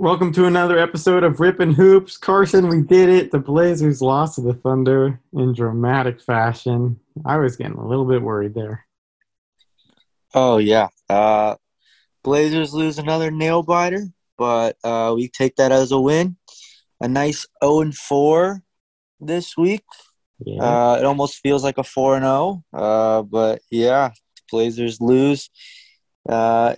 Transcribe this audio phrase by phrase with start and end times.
[0.00, 2.16] Welcome to another episode of Rip 'N' Hoops.
[2.16, 3.30] Carson, we did it.
[3.30, 6.98] The Blazers lost to the Thunder in dramatic fashion.
[7.26, 8.86] I was getting a little bit worried there.
[10.32, 10.88] Oh yeah.
[11.10, 11.56] Uh,
[12.24, 14.06] Blazers lose another nail biter,
[14.38, 16.38] but uh, we take that as a win.
[17.02, 18.62] A nice 0 and 4
[19.20, 19.84] this week.
[20.38, 20.62] Yeah.
[20.62, 22.64] Uh, it almost feels like a 4 and 0.
[22.72, 24.12] Uh, but yeah,
[24.50, 25.50] Blazers lose.
[26.26, 26.74] Uh,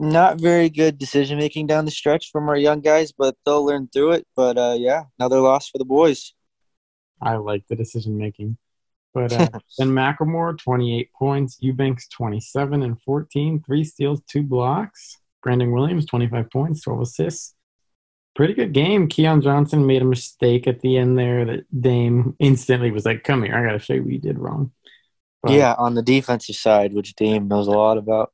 [0.00, 3.88] not very good decision making down the stretch from our young guys, but they'll learn
[3.92, 4.26] through it.
[4.34, 6.32] But uh, yeah, another loss for the boys.
[7.20, 8.56] I like the decision making.
[9.12, 11.58] But uh, Ben McLemore, 28 points.
[11.60, 13.62] Eubanks, 27 and 14.
[13.64, 15.18] Three steals, two blocks.
[15.42, 17.54] Brandon Williams, 25 points, 12 assists.
[18.34, 19.08] Pretty good game.
[19.08, 23.42] Keon Johnson made a mistake at the end there that Dame instantly was like, come
[23.42, 24.72] here, I got to show you what you did wrong.
[25.42, 28.32] But yeah, on the defensive side, which Dame knows a lot about.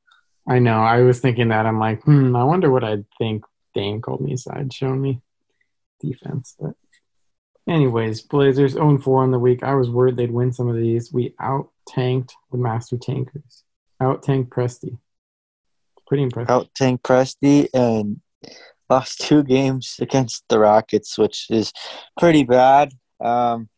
[0.48, 0.78] I know.
[0.78, 1.66] I was thinking that.
[1.66, 3.44] I'm like, hmm, I wonder what I'd think
[4.00, 5.20] called me aside, showing me
[6.00, 6.56] defense.
[6.58, 6.74] But
[7.68, 9.62] anyways, Blazers 0 4 on the week.
[9.62, 11.12] I was worried they'd win some of these.
[11.12, 13.64] We out tanked the Master Tankers.
[14.00, 14.98] Out tanked Presti.
[16.06, 16.50] Pretty impressive.
[16.50, 18.20] Out tanked Presti and
[18.88, 21.72] lost two games against the Rockets, which is
[22.18, 22.92] pretty bad.
[23.22, 23.68] Um,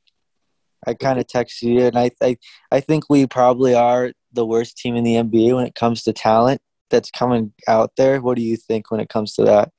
[0.86, 2.36] I kind of texted you, and I, I
[2.70, 6.12] I think we probably are the worst team in the NBA when it comes to
[6.12, 8.20] talent that's coming out there.
[8.20, 9.72] What do you think when it comes to that?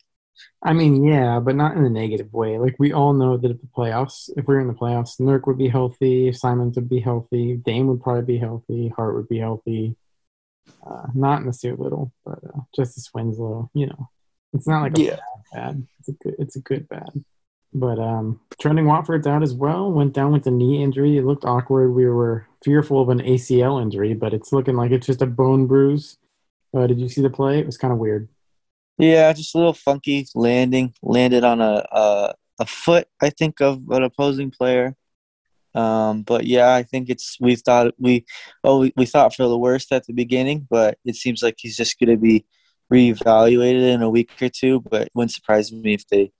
[0.63, 2.57] I mean, yeah, but not in a negative way.
[2.57, 5.47] Like we all know that if the playoffs, if we are in the playoffs, Nurk
[5.47, 9.39] would be healthy, Simons would be healthy, Dame would probably be healthy, Hart would be
[9.39, 9.95] healthy.
[10.85, 14.09] Uh, not necessarily little, but uh, Justice Winslow, you know,
[14.53, 15.15] it's not like a Yeah.
[15.15, 15.21] bad
[15.53, 15.87] bad.
[15.99, 17.09] It's a good, it's a good bad.
[17.73, 19.91] But um, Trendon Watford's out as well.
[19.91, 21.17] Went down with a knee injury.
[21.17, 21.91] It looked awkward.
[21.91, 25.67] We were fearful of an ACL injury, but it's looking like it's just a bone
[25.67, 26.17] bruise.
[26.73, 27.59] Uh, did you see the play?
[27.59, 28.27] It was kind of weird.
[28.97, 30.93] Yeah, just a little funky landing.
[31.01, 34.95] Landed on a a, a foot, I think, of an opposing player.
[35.75, 38.25] Um, but yeah, I think it's we thought we
[38.63, 41.77] oh we, we thought for the worst at the beginning, but it seems like he's
[41.77, 42.45] just going to be
[42.91, 44.81] reevaluated in a week or two.
[44.81, 46.31] But it wouldn't surprise me if they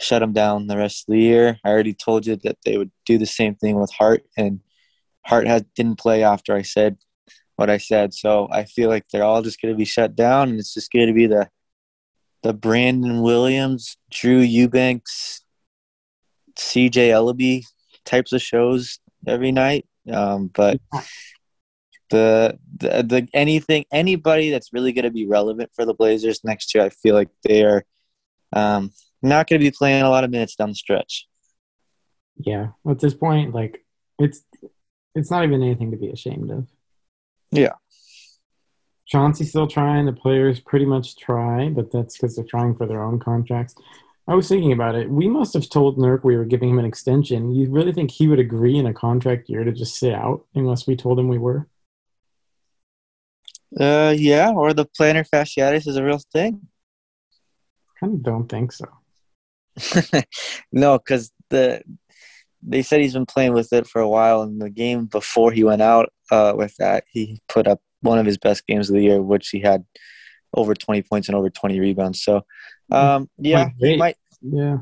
[0.00, 1.58] shut them down the rest of the year.
[1.64, 4.60] I already told you that they would do the same thing with Hart, and
[5.24, 6.98] Hart had didn't play after I said
[7.56, 8.14] what I said.
[8.14, 10.92] So I feel like they're all just going to be shut down, and it's just
[10.92, 11.48] going to be the
[12.42, 15.42] the Brandon Williams, Drew Eubanks,
[16.56, 17.64] CJ Elleby
[18.04, 19.86] types of shows every night.
[20.12, 20.78] Um, but
[22.10, 26.74] the, the the anything anybody that's really going to be relevant for the Blazers next
[26.74, 27.84] year, I feel like they are
[28.52, 31.26] um, not going to be playing a lot of minutes down the stretch.
[32.38, 33.84] Yeah, at this point, like
[34.18, 34.42] it's
[35.14, 36.68] it's not even anything to be ashamed of.
[37.50, 37.72] Yeah.
[39.06, 40.04] Chauncey's still trying.
[40.04, 43.74] The players pretty much try, but that's because they're trying for their own contracts.
[44.28, 45.08] I was thinking about it.
[45.08, 47.54] We must have told Nurk we were giving him an extension.
[47.54, 50.86] You really think he would agree in a contract year to just sit out unless
[50.86, 51.68] we told him we were?
[53.78, 56.66] Uh, yeah, or the plantar fasciitis is a real thing.
[58.00, 58.86] Kind of don't think so.
[60.72, 61.82] No, because the
[62.62, 64.42] they said he's been playing with it for a while.
[64.42, 68.26] And the game before he went out uh, with that, he put up one of
[68.26, 69.84] his best games of the year, which he had
[70.54, 72.22] over 20 points and over 20 rebounds.
[72.22, 72.44] So,
[72.90, 74.78] um, yeah, he might Yeah.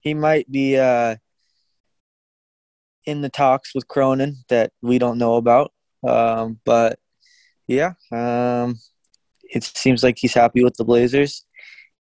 [0.00, 1.16] he might be uh,
[3.04, 5.72] in the talks with Cronin that we don't know about.
[6.06, 6.98] Um, but
[7.66, 8.76] yeah, um,
[9.42, 11.44] it seems like he's happy with the Blazers.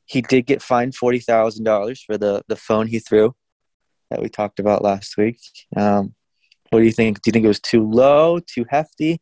[0.09, 3.35] He did get fined forty thousand dollars for the the phone he threw
[4.11, 5.39] that we talked about last week.
[5.77, 6.15] Um,
[6.71, 7.21] what do you think?
[7.21, 9.21] Do you think it was too low, too hefty?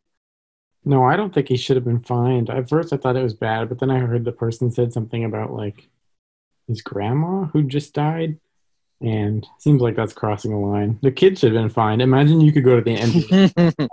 [0.85, 2.49] No, I don't think he should have been fined.
[2.49, 5.25] At first, I thought it was bad, but then I heard the person said something
[5.25, 5.89] about like
[6.67, 8.39] his grandma who just died,
[9.01, 10.99] and seems like that's crossing a line.
[11.01, 12.01] The kid should have been fined.
[12.01, 12.95] Imagine you could go to the
[13.59, 13.91] end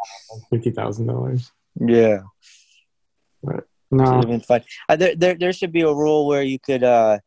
[0.51, 1.51] fifty thousand dollars.
[1.81, 2.21] yeah.
[3.43, 4.63] But Should have no, been fun.
[4.89, 7.19] Uh, there, there, there should be a rule where you could uh,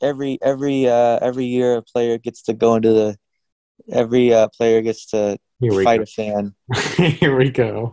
[0.00, 3.16] every every uh, every year a player gets to go into the
[3.90, 5.38] every uh, player gets to
[5.82, 6.02] fight go.
[6.02, 6.54] a fan.
[6.96, 7.92] here we go.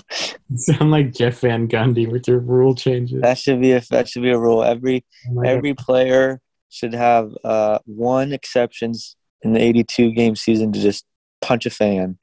[0.56, 3.20] Sound like Jeff Van Gundy with your rule changes.
[3.20, 4.62] That should be a that should be a rule.
[4.64, 5.50] Every Oh my God.
[5.50, 11.04] every player should have uh, one exceptions in the 82 game season to just
[11.40, 12.18] punch a fan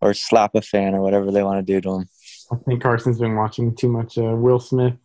[0.00, 2.08] or slap a fan or whatever they want to do to them.
[2.52, 4.94] I think Carson's been watching too much uh, Will Smith.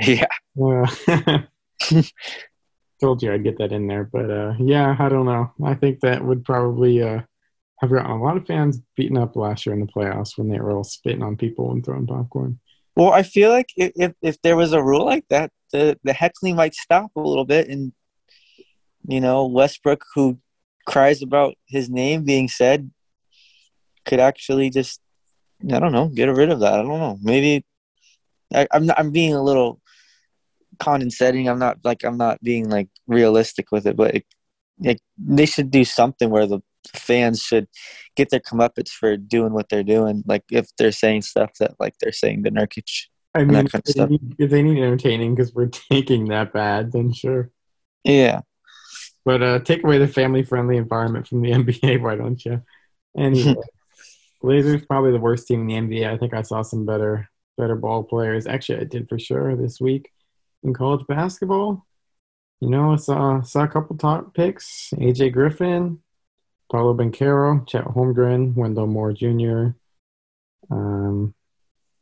[0.00, 0.26] Yeah.
[0.60, 0.86] Uh,
[3.00, 5.52] told you I'd get that in there, but uh, yeah, I don't know.
[5.64, 7.22] I think that would probably uh,
[7.80, 10.58] have gotten a lot of fans beaten up last year in the playoffs when they
[10.58, 12.58] were all spitting on people and throwing popcorn.
[12.96, 16.12] Well, I feel like if, if if there was a rule like that, the the
[16.12, 17.92] heckling might stop a little bit, and
[19.06, 20.38] you know Westbrook, who
[20.86, 22.90] cries about his name being said,
[24.04, 25.00] could actually just
[25.62, 26.74] I don't know get rid of that.
[26.74, 27.18] I don't know.
[27.22, 27.64] Maybe
[28.54, 29.80] I, I'm not, I'm being a little
[30.78, 31.48] condescending.
[31.48, 34.24] I'm not like I'm not being like realistic with it, but it,
[34.80, 36.60] like they should do something where the
[36.94, 37.68] fans should
[38.16, 40.22] get their comeuppance for doing what they're doing.
[40.26, 43.06] Like if they're saying stuff that like they're saying to Nurkic.
[43.34, 46.52] I mean, kind of if, they need, if, they need, entertaining because we're taking that
[46.52, 47.50] bad, then sure.
[48.04, 48.40] Yeah.
[49.24, 52.62] But uh, take away the family-friendly environment from the NBA, why don't you?
[53.16, 53.56] Anyway,
[54.40, 56.12] Blazers probably the worst team in the NBA.
[56.12, 58.46] I think I saw some better better ball players.
[58.46, 60.10] Actually, I did for sure this week
[60.62, 61.86] in college basketball.
[62.60, 66.00] You know, I saw saw a couple top picks: AJ Griffin,
[66.70, 69.76] Paolo Banchero, Chet Holmgren, Wendell Moore Jr.
[70.70, 71.34] Um,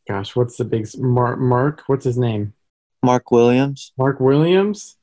[0.09, 1.39] gosh, what's the big Mark?
[1.39, 2.53] Mark, what's his name?
[3.03, 3.93] Mark Williams.
[3.97, 4.97] Mark Williams.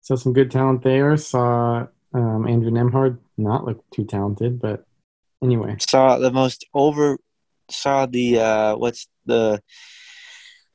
[0.00, 1.16] So some good talent there.
[1.16, 4.84] Saw um, Andrew Nembhard not look too talented, but
[5.42, 5.76] anyway.
[5.78, 7.18] Saw the most over.
[7.70, 9.62] Saw the uh, what's the.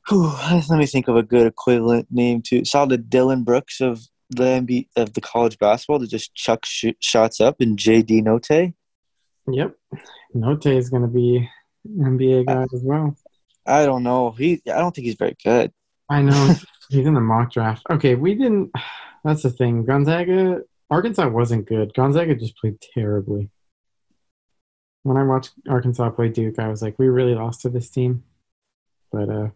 [0.08, 0.32] Whew,
[0.70, 2.64] let me think of a good equivalent name to.
[2.64, 6.94] Saw the Dillon Brooks of the NBA, of the college basketball to just chuck sh-
[7.00, 8.74] shots up in JD Notae.
[9.50, 9.74] Yep,
[10.34, 11.48] Notae is going to be
[11.88, 13.16] NBA guy as well.
[13.66, 14.30] I don't know.
[14.30, 15.72] He I don't think he's very good.
[16.08, 16.54] I know
[16.88, 17.82] he's in the mock draft.
[17.90, 18.70] Okay, we didn't.
[19.24, 19.84] That's the thing.
[19.84, 20.60] Gonzaga,
[20.90, 21.92] Arkansas wasn't good.
[21.94, 23.50] Gonzaga just played terribly.
[25.06, 28.24] When I watched Arkansas play Duke, I was like, we really lost to this team.
[29.12, 29.48] But uh,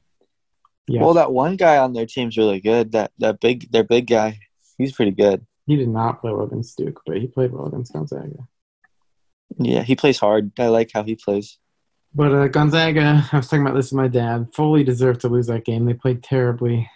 [0.87, 1.03] yeah.
[1.03, 2.93] Well, that one guy on their team's really good.
[2.93, 4.39] That that big, their big guy.
[4.79, 5.45] He's pretty good.
[5.67, 8.47] He did not play well against Duke, but he played well against Gonzaga.
[9.59, 10.53] Yeah, he plays hard.
[10.57, 11.59] I like how he plays.
[12.15, 15.49] But uh, Gonzaga, I was talking about this with my dad, fully deserved to lose
[15.49, 15.85] that game.
[15.85, 16.89] They played terribly.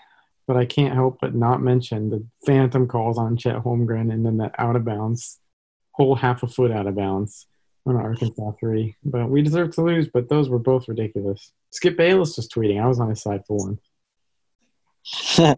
[0.47, 4.37] But I can't help but not mention the phantom calls on Chet Holmgren and then
[4.37, 5.41] that out of bounds,
[5.91, 7.47] whole half a foot out of bounds
[7.87, 8.97] on Arkansas 3.
[9.05, 11.53] But we deserve to lose, but those were both ridiculous.
[11.71, 12.83] Skip Bayless was tweeting.
[12.83, 13.79] I was on his side for one.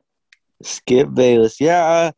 [0.63, 1.61] Skip Bayless.
[1.61, 2.13] Yeah.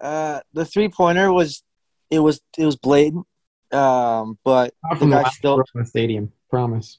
[0.00, 1.62] Uh, uh, the three pointer was
[2.10, 3.26] it was it was blatant.
[3.70, 6.32] Um, but the guy still the stadium.
[6.50, 6.98] Promise.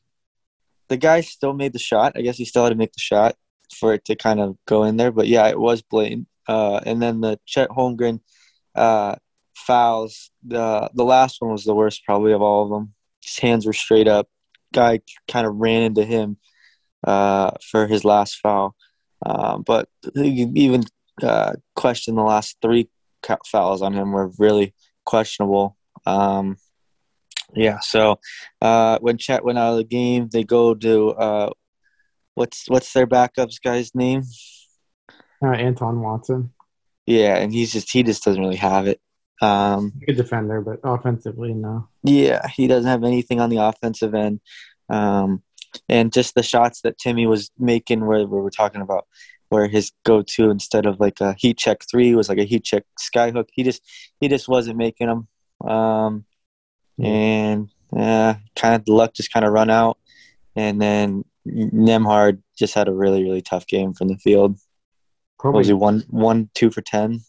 [0.88, 2.14] The guy still made the shot.
[2.16, 3.36] I guess he still had to make the shot
[3.76, 5.12] for it to kind of go in there.
[5.12, 6.28] But yeah, it was blatant.
[6.48, 8.22] Uh, and then the Chet Holmgren
[8.76, 9.16] uh,
[9.66, 10.32] fouls.
[10.46, 12.94] The the last one was the worst probably of all of them.
[13.22, 14.28] His hands were straight up.
[14.74, 16.38] Guy kind of ran into him
[17.06, 18.76] uh, for his last foul.
[19.26, 20.84] Um, but even
[21.22, 22.90] uh, question the last three
[23.46, 24.74] fouls on him were really
[25.06, 25.78] questionable.
[26.06, 26.58] Um,
[27.56, 28.20] yeah, so
[28.62, 31.50] uh, when Chet went out of the game, they go to uh,
[32.36, 34.24] what's what's their backups guy's name?
[35.44, 36.52] Uh, Anton Watson.
[37.06, 39.00] Yeah, and he's just he just doesn't really have it.
[39.42, 41.90] Um, good defender, but offensively, no.
[42.04, 44.40] Yeah, he doesn't have anything on the offensive end.
[44.90, 45.44] Um,
[45.90, 49.08] and just the shots that Timmy was making, where, where we're talking about,
[49.50, 52.84] where his go-to instead of like a heat check three was like a heat check
[53.00, 53.50] skyhook.
[53.52, 53.82] He just
[54.20, 55.28] he just wasn't making them,
[55.70, 56.26] um,
[57.00, 59.98] and yeah, kind of the luck just kind of run out,
[60.56, 64.58] and then Nembhard just had a really really tough game from the field.
[65.38, 67.22] Probably was he one one two for ten?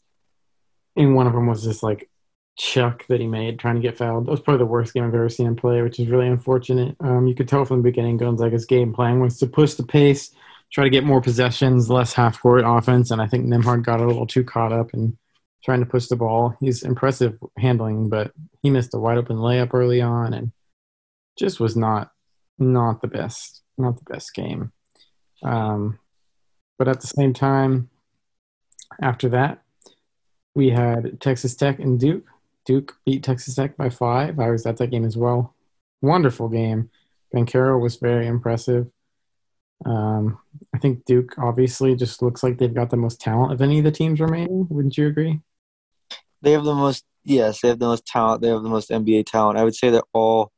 [0.96, 2.08] And one of them was just like
[2.56, 4.26] chuck that he made trying to get fouled.
[4.26, 6.96] That was probably the worst game I've ever seen him play, which is really unfortunate.
[7.00, 10.30] Um, you could tell from the beginning Gonzaga's game plan was to push the pace,
[10.72, 14.06] try to get more possessions, less half court offense, and I think Nembhard got a
[14.06, 15.18] little too caught up in
[15.64, 16.56] trying to push the ball.
[16.60, 18.32] He's impressive handling, but
[18.62, 20.52] he missed a wide open layup early on and
[21.38, 22.10] just was not
[22.58, 24.72] not the best, not the best game.
[25.42, 25.98] Um,
[26.78, 27.90] but at the same time,
[29.02, 29.63] after that,
[30.54, 32.25] we had Texas Tech and Duke.
[32.64, 34.38] Duke beat Texas Tech by five.
[34.38, 35.54] I was at that game as well.
[36.00, 36.90] Wonderful game.
[37.34, 38.90] Banchero was very impressive.
[39.84, 40.38] Um,
[40.75, 43.84] I think Duke obviously just looks like they've got the most talent of any of
[43.84, 44.66] the teams remaining.
[44.70, 45.40] Wouldn't you agree?
[46.42, 47.04] They have the most.
[47.25, 48.42] Yes, they have the most talent.
[48.42, 49.58] They have the most NBA talent.
[49.58, 50.52] I would say that all,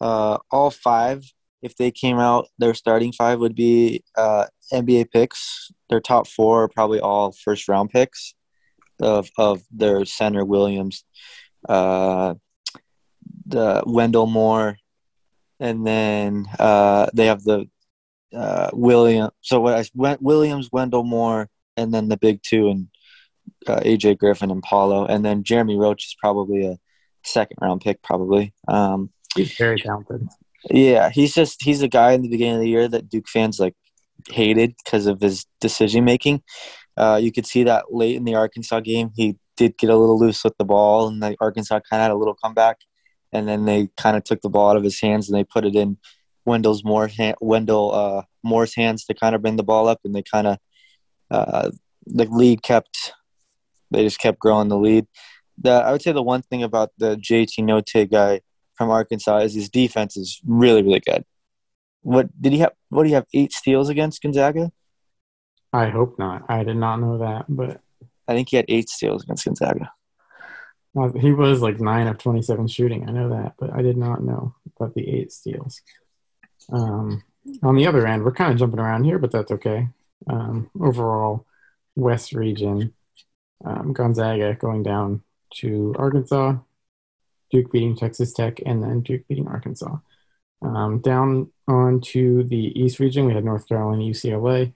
[0.00, 1.24] uh, all five,
[1.62, 5.70] if they came out, their starting five would be uh, NBA picks.
[5.88, 8.34] Their top four are probably all first round picks
[9.00, 11.04] of of their center Williams,
[11.68, 12.34] uh,
[13.46, 14.76] the Wendell Moore,
[15.58, 17.68] and then uh, they have the
[18.34, 19.30] uh, William.
[19.40, 22.88] So what I went Williams, Wendell Moore, and then the big two and
[23.66, 26.78] uh, AJ Griffin and Paolo, and then Jeremy Roach is probably a
[27.24, 28.54] second round pick, probably.
[28.68, 30.28] Um, he's very talented.
[30.70, 33.58] Yeah, he's just he's a guy in the beginning of the year that Duke fans
[33.58, 33.74] like
[34.28, 36.42] hated because of his decision making.
[36.96, 40.18] Uh, you could see that late in the Arkansas game, he did get a little
[40.18, 42.78] loose with the ball, and the Arkansas kind of had a little comeback,
[43.32, 45.64] and then they kind of took the ball out of his hands and they put
[45.64, 45.98] it in
[46.44, 46.82] Wendell's
[47.16, 50.46] hand, Wendell uh, Moore's hands to kind of bring the ball up, and they kind
[50.46, 50.58] of
[51.30, 51.70] uh,
[52.06, 53.12] the lead kept
[53.90, 55.06] they just kept growing the lead.
[55.58, 58.40] The, I would say the one thing about the JD Notae guy
[58.74, 61.24] from Arkansas is his defense is really really good.
[62.02, 62.72] What did he have?
[62.88, 63.26] What do you have?
[63.34, 64.72] Eight steals against Gonzaga?
[65.72, 66.44] I hope not.
[66.48, 67.80] I did not know that, but
[68.26, 69.92] I think he had eight steals against Gonzaga.
[70.94, 73.08] Well, he was like nine of twenty-seven shooting.
[73.08, 75.80] I know that, but I did not know about the eight steals.
[76.72, 77.22] Um,
[77.62, 79.88] on the other end, we're kind of jumping around here, but that's okay.
[80.28, 81.46] Um, overall,
[81.96, 82.92] West region,
[83.64, 85.22] um, Gonzaga going down
[85.54, 86.56] to Arkansas,
[87.50, 89.98] Duke beating Texas Tech, and then Duke beating Arkansas.
[90.62, 94.74] Um, down on to the East region, we had North Carolina, UCLA.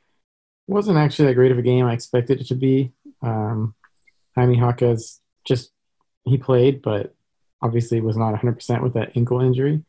[0.67, 1.87] Wasn't actually that great of a game.
[1.87, 2.93] I expected it to be.
[3.23, 3.75] Um,
[4.35, 5.71] Jaime Jaquez just
[6.25, 7.15] he played, but
[7.61, 9.83] obviously was not 100% with that ankle injury.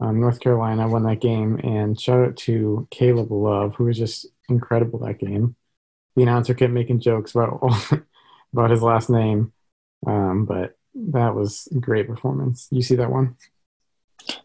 [0.00, 4.26] Um, North Carolina won that game, and shout out to Caleb Love, who was just
[4.48, 5.56] incredible that game.
[6.14, 7.60] The announcer kept making jokes about
[8.52, 9.52] about his last name,
[10.06, 12.68] um, but that was a great performance.
[12.70, 13.36] You see that one?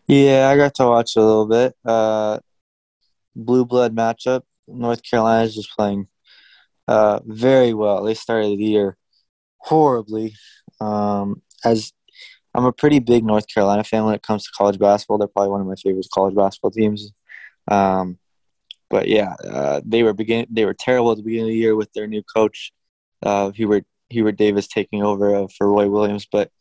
[0.08, 1.76] Yeah, I got to watch a little bit.
[1.86, 2.40] Uh,
[3.36, 4.42] blue blood matchup.
[4.68, 6.08] North Carolina is just playing
[6.88, 8.04] uh, very well.
[8.04, 8.98] They started the year
[9.58, 10.36] horribly.
[10.80, 11.94] Um, as
[12.54, 15.18] I'm a pretty big North Carolina fan when it comes to college basketball.
[15.18, 17.12] They're probably one of my favorite college basketball teams.
[17.68, 18.20] Um,
[18.90, 21.76] but yeah, uh, they were begin they were terrible at the beginning of the year
[21.76, 22.72] with their new coach,
[23.24, 26.52] uh, Hubert Hubert Davis taking over uh, for Roy Williams, but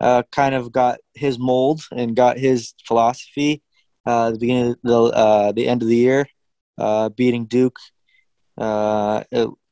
[0.00, 3.62] uh, kind of got his mold and got his philosophy
[4.08, 6.26] uh, the beginning of the uh, the end of the year,
[6.78, 7.78] uh, beating Duke,
[8.56, 9.24] uh,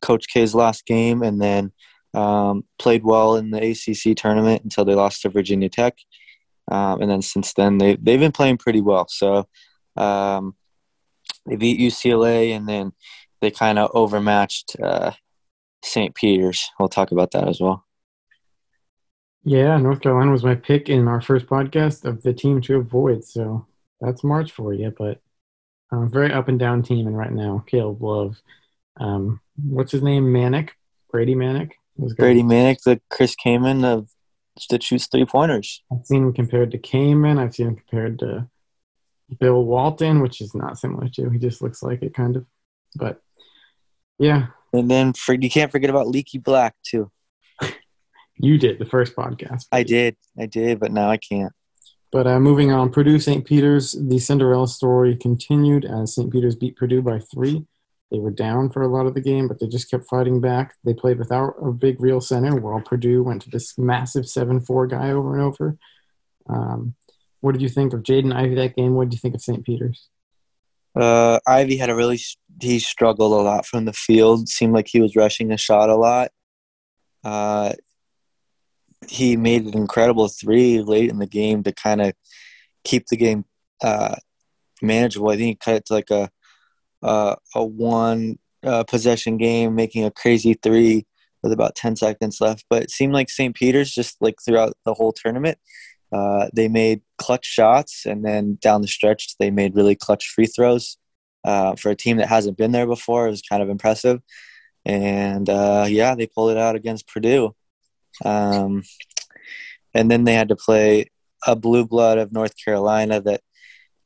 [0.02, 1.72] Coach K's last game, and then
[2.14, 5.96] um, played well in the ACC tournament until they lost to Virginia Tech,
[6.70, 9.06] um, and then since then they they've been playing pretty well.
[9.08, 9.48] So
[9.96, 10.54] um,
[11.46, 12.92] they beat UCLA, and then
[13.40, 15.12] they kind of overmatched uh,
[15.84, 16.14] St.
[16.14, 16.68] Peter's.
[16.78, 17.84] We'll talk about that as well.
[19.44, 23.25] Yeah, North Carolina was my pick in our first podcast of the team to avoid.
[23.25, 23.64] So
[24.00, 25.20] that's March for you, but
[25.90, 27.06] um, very up and down team.
[27.06, 28.36] And right now, Caleb Love,
[28.98, 30.24] um, what's his name?
[30.24, 30.70] Manek
[31.10, 31.72] Brady Manek.
[32.16, 34.08] Brady Manek, the Chris Kaman of
[34.70, 35.82] that shoots three pointers.
[35.92, 37.38] I've seen him compared to Kaman.
[37.38, 38.48] I've seen him compared to
[39.38, 41.30] Bill Walton, which is not similar to.
[41.30, 42.46] He just looks like it, kind of.
[42.96, 43.22] But
[44.18, 44.48] yeah.
[44.72, 47.10] And then for, you can't forget about Leaky Black too.
[48.36, 49.64] you did the first podcast.
[49.72, 51.52] I did, I did, but now I can't.
[52.12, 53.44] But uh, moving on, Purdue St.
[53.44, 53.92] Peter's.
[53.92, 56.30] The Cinderella story continued as St.
[56.30, 57.66] Peter's beat Purdue by three.
[58.10, 60.75] They were down for a lot of the game, but they just kept fighting back.
[60.84, 64.86] They played without a big real center, while Purdue went to this massive 7 4
[64.86, 65.76] guy over and over.
[66.48, 66.94] Um,
[67.40, 68.94] what did you think of Jaden Ivey that game?
[68.94, 69.64] What did you think of St.
[69.64, 70.08] Peter's?
[70.94, 72.18] Uh, Ivey had a really
[72.62, 74.48] he struggled a lot from the field.
[74.48, 76.30] Seemed like he was rushing the shot a lot.
[77.22, 77.72] Uh,
[79.08, 82.12] he made an incredible three late in the game to kind of
[82.84, 83.44] keep the game
[83.82, 84.16] uh,
[84.82, 85.30] manageable.
[85.30, 86.30] I think he cut it to like a
[87.02, 91.06] uh, a one uh, possession game, making a crazy three
[91.42, 92.64] with about 10 seconds left.
[92.68, 93.54] But it seemed like St.
[93.54, 95.58] Peter's just like throughout the whole tournament,
[96.12, 100.46] uh, they made clutch shots, and then down the stretch, they made really clutch free
[100.46, 100.96] throws.
[101.44, 104.20] Uh, for a team that hasn't been there before, it was kind of impressive.
[104.84, 107.54] And uh, yeah, they pulled it out against Purdue.
[108.25, 108.82] Um,
[109.94, 111.11] and then they had to play
[111.46, 113.40] a blue blood of North Carolina that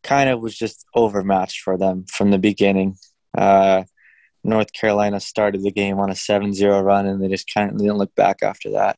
[0.02, 2.96] kind of was just overmatched for them from the beginning.
[3.36, 3.84] Uh,
[4.42, 7.98] North Carolina started the game on a 7-0 run, and they just kind of didn't
[7.98, 8.96] look back after that.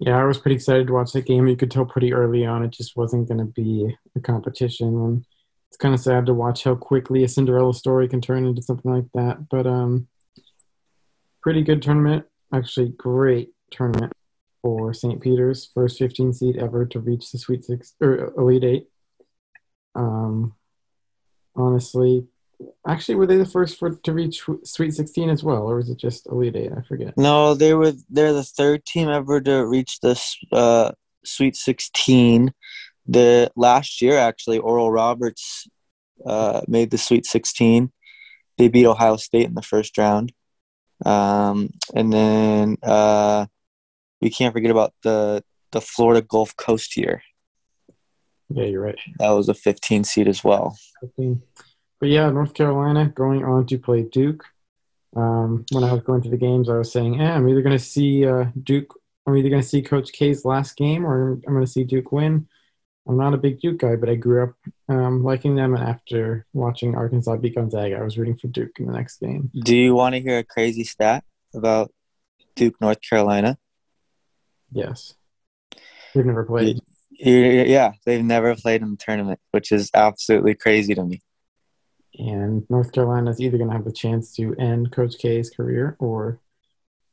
[0.00, 1.46] Yeah, I was pretty excited to watch that game.
[1.46, 4.88] You could tell pretty early on it just wasn't going to be a competition.
[4.88, 5.24] And
[5.68, 8.90] it's kind of sad to watch how quickly a Cinderella story can turn into something
[8.90, 9.48] like that.
[9.48, 10.08] But um,
[11.42, 12.26] pretty good tournament.
[12.52, 14.12] Actually, great tournament
[14.62, 15.20] for St.
[15.20, 18.88] Peter's, first 15 seed ever to reach the Sweet Six or Elite Eight.
[19.94, 20.54] Um,
[21.54, 22.26] honestly,
[22.86, 25.98] actually, were they the first for to reach Sweet 16 as well, or was it
[25.98, 26.72] just Elite Eight?
[26.76, 27.16] I forget.
[27.16, 27.92] No, they were.
[28.08, 30.20] They're the third team ever to reach the
[30.52, 30.92] uh,
[31.24, 32.52] Sweet 16.
[33.06, 35.68] The last year, actually, Oral Roberts
[36.24, 37.92] uh, made the Sweet 16.
[38.56, 40.32] They beat Ohio State in the first round,
[41.04, 43.46] um, and then uh,
[44.24, 47.22] we can't forget about the the Florida Gulf Coast year.
[48.48, 48.98] Yeah, you're right.
[49.18, 50.76] That was a 15 seed as well.
[51.00, 51.42] 15.
[52.00, 54.44] but yeah, North Carolina going on to play Duke.
[55.16, 57.76] Um, when I was going to the games, I was saying, eh, I'm either going
[57.76, 58.94] to see uh, Duke,
[59.26, 62.10] I'm either going to see Coach K's last game, or I'm going to see Duke
[62.10, 62.48] win.
[63.06, 64.54] I'm not a big Duke guy, but I grew up
[64.88, 68.86] um, liking them, and after watching Arkansas beat Gonzaga, I was rooting for Duke in
[68.86, 69.50] the next game.
[69.54, 71.92] Do you want to hear a crazy stat about
[72.56, 73.58] Duke, North Carolina?
[74.74, 75.14] Yes,
[76.14, 76.80] they've never played.
[77.10, 81.22] Yeah, they've never played in the tournament, which is absolutely crazy to me.
[82.18, 85.96] And North Carolina is either going to have the chance to end Coach K's career,
[85.98, 86.40] or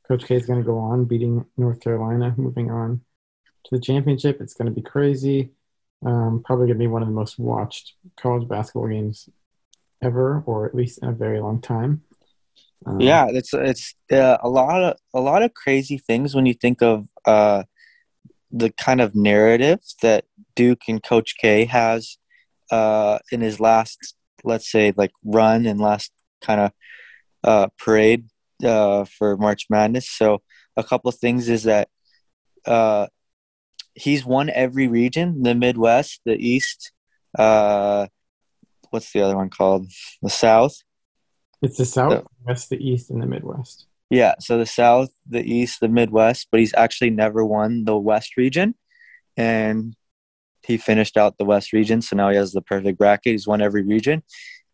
[0.08, 3.02] Coach K is going to go on beating North Carolina, moving on
[3.64, 4.42] to the championship.
[4.42, 5.52] It's going to be crazy.
[6.04, 9.30] Um, probably going to be one of the most watched college basketball games
[10.02, 12.02] ever, or at least in a very long time.
[12.86, 16.54] Um, yeah, it's it's uh, a lot of a lot of crazy things when you
[16.54, 17.64] think of uh,
[18.52, 22.18] the kind of narrative that Duke and Coach K has
[22.72, 26.12] uh, in his last, let's say, like run and last
[26.42, 26.72] kind of
[27.44, 28.26] uh, parade
[28.64, 30.10] uh, for March Madness.
[30.10, 30.42] So
[30.76, 31.90] a couple of things is that
[32.66, 33.08] uh,
[33.94, 36.92] he's won every region: the Midwest, the East.
[38.90, 39.88] What's the other one called?
[40.22, 40.76] The South.
[41.62, 43.86] It's the South, the, West, the East, and the Midwest.
[44.10, 48.36] Yeah, so the South, the East, the Midwest, but he's actually never won the West
[48.36, 48.76] region,
[49.38, 49.96] and
[50.64, 52.02] he finished out the West region.
[52.02, 53.32] So now he has the perfect bracket.
[53.32, 54.24] He's won every region,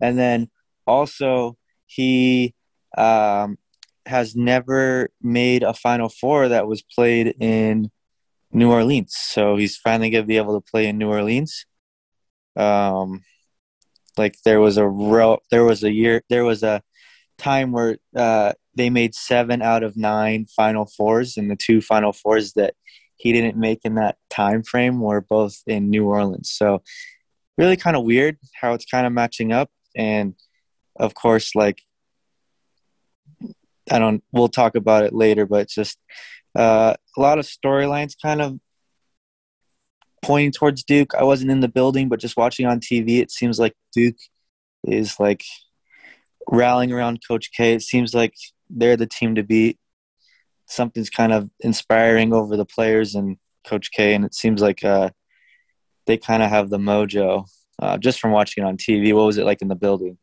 [0.01, 0.49] and then
[0.85, 2.55] also he
[2.97, 3.57] um,
[4.05, 7.91] has never made a Final Four that was played in
[8.51, 9.13] New Orleans.
[9.15, 11.65] So he's finally going to be able to play in New Orleans.
[12.55, 13.23] Um,
[14.17, 16.81] like there was a real, there was a year, there was a
[17.37, 22.13] time where uh, they made seven out of nine Final Fours, and the two Final
[22.13, 22.73] Fours that
[23.15, 26.49] he didn't make in that time frame were both in New Orleans.
[26.49, 26.83] So
[27.57, 30.35] really kind of weird how it's kind of matching up, and
[30.99, 31.81] of course, like
[33.89, 35.97] I don't, we'll talk about it later, but just
[36.57, 38.59] uh, a lot of storylines kind of
[40.21, 41.13] pointing towards Duke.
[41.15, 44.17] I wasn't in the building, but just watching on TV, it seems like Duke
[44.85, 45.43] is like
[46.49, 47.73] rallying around Coach K.
[47.73, 48.33] It seems like
[48.69, 49.77] they're the team to beat.
[50.67, 55.09] Something's kind of inspiring over the players and Coach K, and it seems like uh,
[56.05, 57.45] they kind of have the mojo
[57.79, 59.13] uh, just from watching it on TV.
[59.13, 60.17] What was it like in the building?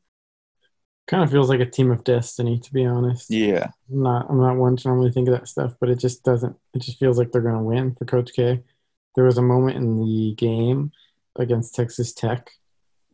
[1.06, 4.40] kind of feels like a team of destiny to be honest yeah i'm not i'm
[4.40, 7.18] not one to normally think of that stuff but it just doesn't it just feels
[7.18, 8.62] like they're going to win for coach k
[9.14, 10.92] there was a moment in the game
[11.36, 12.50] against texas tech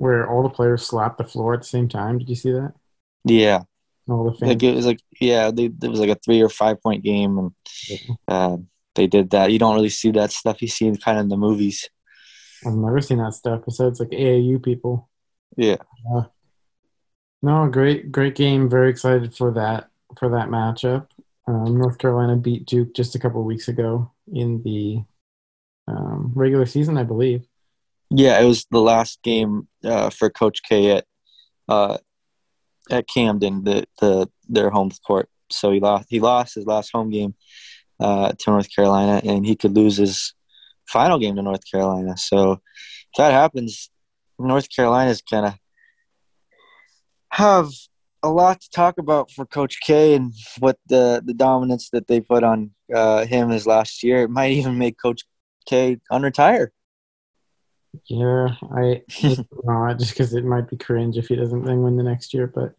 [0.01, 2.19] where all the players slapped the floor at the same time.
[2.19, 2.73] Did you see that?
[3.23, 3.65] Yeah.
[4.09, 4.49] All the fans.
[4.49, 7.37] Like it was like yeah they, it was like a three or five point game
[7.39, 7.53] and
[8.27, 8.57] uh,
[8.95, 9.53] they did that.
[9.53, 11.89] You don't really see that stuff you see it kind of in the movies.
[12.67, 15.11] I've never seen that stuff besides like aau people.
[15.57, 15.77] Yeah.
[16.11, 16.25] Uh,
[17.43, 18.71] no, great, great game.
[18.71, 21.09] Very excited for that for that matchup.
[21.47, 25.05] Um, North Carolina beat Duke just a couple weeks ago in the
[25.91, 27.47] um, regular season, I believe.
[28.11, 31.05] Yeah, it was the last game uh, for Coach K at
[31.69, 31.99] uh,
[32.91, 35.29] at Cameron, the, the their home court.
[35.51, 37.35] So he lost he lost his last home game
[38.01, 40.35] uh, to North Carolina, and he could lose his
[40.89, 42.17] final game to North Carolina.
[42.17, 43.91] So if that happens,
[44.39, 45.55] North Carolina is kind of
[47.31, 47.69] have
[48.23, 52.21] a lot to talk about for Coach K and what the the dominance that they
[52.21, 54.23] put on uh, him his last year.
[54.23, 55.23] It might even make Coach
[55.67, 56.69] K unretire.
[58.05, 59.03] Yeah, I
[59.65, 62.47] not just because it might be cringe if he doesn't then win the next year,
[62.47, 62.75] but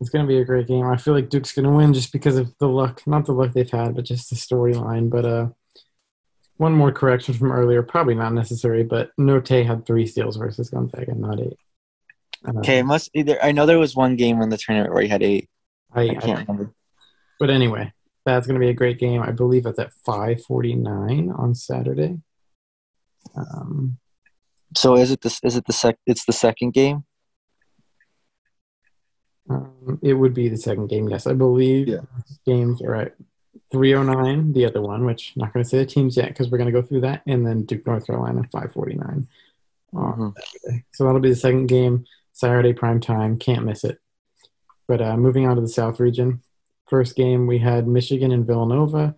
[0.00, 0.86] it's gonna be a great game.
[0.86, 3.70] I feel like Duke's gonna win just because of the luck, not the luck they've
[3.70, 5.10] had, but just the storyline.
[5.10, 5.48] But uh,
[6.56, 11.14] one more correction from earlier, probably not necessary, but Note had three steals versus Gonzaga,
[11.14, 11.58] not eight.
[12.58, 13.42] Okay, it must either.
[13.42, 15.48] I know there was one game in the tournament where he had eight.
[15.92, 16.72] I, I can't I, remember.
[17.38, 17.92] But anyway,
[18.24, 19.22] that's going to be a great game.
[19.22, 22.18] I believe it's at five forty nine on Saturday.
[23.36, 23.98] Um,
[24.76, 25.40] so is it this?
[25.42, 25.96] Is it the sec?
[26.06, 27.04] It's the second game.
[29.50, 31.08] Um, it would be the second game.
[31.08, 31.88] Yes, I believe.
[31.88, 32.00] Yeah.
[32.46, 33.16] Games are at
[33.70, 34.52] three oh nine.
[34.52, 36.72] The other one, which I'm not going to say the teams yet because we're going
[36.72, 39.28] to go through that, and then Duke North Carolina five forty nine.
[39.92, 40.76] Mm-hmm.
[40.92, 42.06] So that'll be the second game.
[42.32, 43.38] Saturday prime time.
[43.38, 43.98] Can't miss it.
[44.88, 46.42] But uh, moving on to the South region,
[46.92, 49.14] first game we had Michigan and Villanova.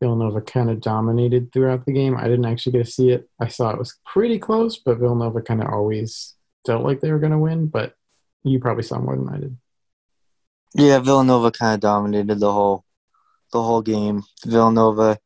[0.00, 2.16] Villanova kind of dominated throughout the game.
[2.16, 3.28] I didn't actually get to see it.
[3.38, 6.34] I saw it was pretty close, but Villanova kind of always
[6.66, 7.68] felt like they were going to win.
[7.68, 7.94] But
[8.42, 9.56] you probably saw more than I did.
[10.74, 12.84] Yeah, Villanova kind of dominated the whole
[13.52, 14.24] the whole game.
[14.44, 15.18] Villanova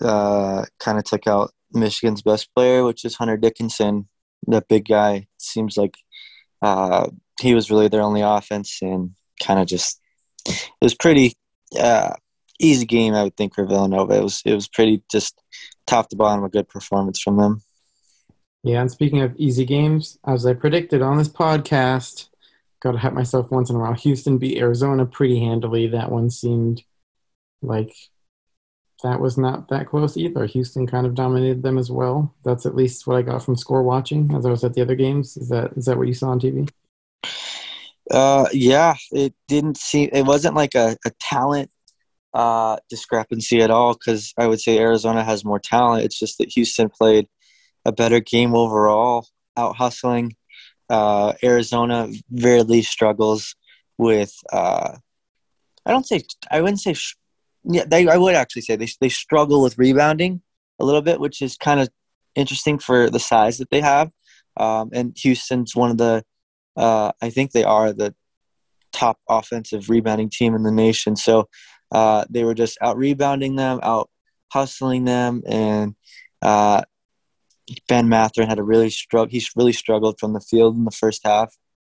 [0.00, 4.08] uh, kind of took out Michigan's best player, which is Hunter Dickinson.
[4.46, 5.96] That big guy seems like
[6.62, 9.10] uh, he was really their only offense, and
[9.42, 10.00] kind of just
[10.46, 11.34] it was pretty
[11.78, 12.14] uh,
[12.60, 13.14] easy game.
[13.14, 14.14] I would think for Villanova.
[14.14, 15.40] It was it was pretty just
[15.86, 17.62] top to bottom a good performance from them.
[18.62, 22.28] Yeah, and speaking of easy games, as I predicted on this podcast,
[22.80, 23.92] got to help myself once in a while.
[23.92, 25.88] Houston beat Arizona pretty handily.
[25.88, 26.82] That one seemed
[27.60, 27.94] like
[29.02, 30.46] that was not that close either.
[30.46, 32.34] Houston kind of dominated them as well.
[32.42, 34.94] That's at least what I got from score watching as I was at the other
[34.94, 35.36] games.
[35.36, 36.68] Is that is that what you saw on TV?
[38.10, 40.10] Uh, yeah, it didn't seem.
[40.12, 41.70] It wasn't like a, a talent
[42.34, 46.04] uh, discrepancy at all because I would say Arizona has more talent.
[46.04, 47.28] It's just that Houston played
[47.84, 50.36] a better game overall, out hustling.
[50.90, 53.56] Uh, Arizona rarely struggles
[53.98, 54.34] with.
[54.52, 54.96] Uh,
[55.86, 56.22] I don't say.
[56.50, 56.94] I wouldn't say.
[56.94, 57.16] Sh-
[57.64, 58.06] Yeah, they.
[58.08, 60.42] I would actually say they they struggle with rebounding
[60.80, 61.88] a little bit, which is kind of
[62.34, 64.10] interesting for the size that they have.
[64.56, 66.24] Um, and Houston's one of the.
[66.76, 68.14] Uh, I think they are the
[68.92, 71.16] top offensive rebounding team in the nation.
[71.16, 71.48] So
[71.92, 74.10] uh, they were just out rebounding them, out
[74.50, 75.94] hustling them, and
[76.42, 76.82] uh,
[77.88, 79.30] Ben Mathurin had a really struggle.
[79.30, 81.54] He really struggled from the field in the first half,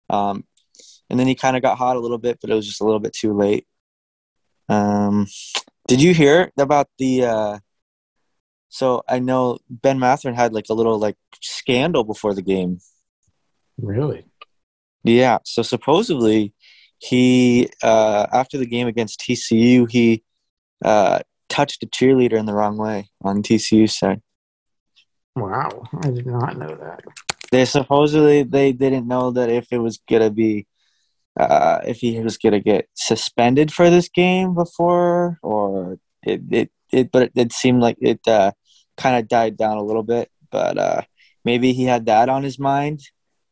[0.09, 0.45] um,
[1.09, 2.83] and then he kind of got hot a little bit, but it was just a
[2.83, 3.67] little bit too late.
[4.69, 5.27] Um,
[5.87, 7.25] did you hear about the?
[7.25, 7.59] Uh,
[8.69, 12.79] so I know Ben Mathurin had like a little like scandal before the game.
[13.77, 14.25] Really?
[15.05, 15.37] Yeah.
[15.45, 16.53] So supposedly,
[16.97, 20.23] he uh, after the game against TCU, he
[20.83, 24.21] uh, touched a cheerleader in the wrong way on TCU side.
[25.35, 27.03] Wow, I did not know that.
[27.51, 30.65] They supposedly they didn't know that if it was gonna be
[31.39, 37.11] uh, if he was gonna get suspended for this game before, or it it, it
[37.11, 38.51] but it, it seemed like it uh,
[38.97, 40.31] kind of died down a little bit.
[40.49, 41.01] But uh,
[41.43, 43.01] maybe he had that on his mind.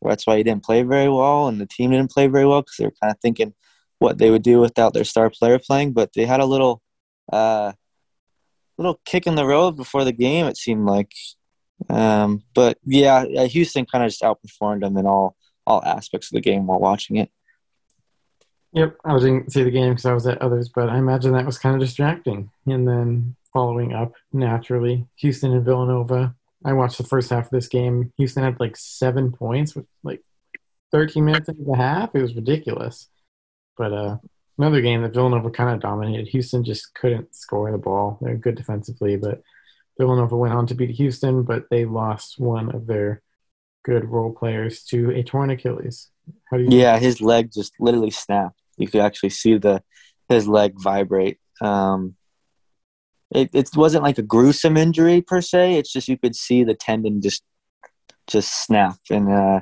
[0.03, 2.75] That's why he didn't play very well, and the team didn't play very well because
[2.77, 3.53] they were kind of thinking
[3.99, 5.93] what they would do without their star player playing.
[5.93, 6.81] But they had a little
[7.31, 7.73] uh,
[8.77, 10.45] little kick in the road before the game.
[10.45, 11.13] It seemed like
[11.89, 15.35] um, but yeah, Houston kind of just outperformed them in all
[15.65, 17.29] all aspects of the game while watching it.
[18.73, 21.45] Yep, I didn't see the game because I was at others, but I imagine that
[21.45, 22.49] was kind of distracting.
[22.65, 26.35] And then following up naturally, Houston and Villanova.
[26.65, 28.11] I watched the first half of this game.
[28.17, 30.21] Houston had like seven points with like
[30.91, 32.15] 13 minutes into the half.
[32.15, 33.09] It was ridiculous.
[33.77, 34.17] But uh,
[34.57, 36.27] another game that Villanova kind of dominated.
[36.27, 38.17] Houston just couldn't score the ball.
[38.21, 39.41] They're good defensively, but
[39.97, 43.21] Villanova went on to beat Houston, but they lost one of their
[43.83, 46.09] good role players to a torn Achilles.
[46.49, 46.69] How do you?
[46.77, 48.59] Yeah, his leg just literally snapped.
[48.77, 49.83] You could actually see the
[50.29, 51.39] his leg vibrate.
[51.61, 52.15] Um,
[53.33, 55.75] it it wasn't like a gruesome injury per se.
[55.75, 57.43] It's just you could see the tendon just
[58.27, 59.61] just snap, and uh,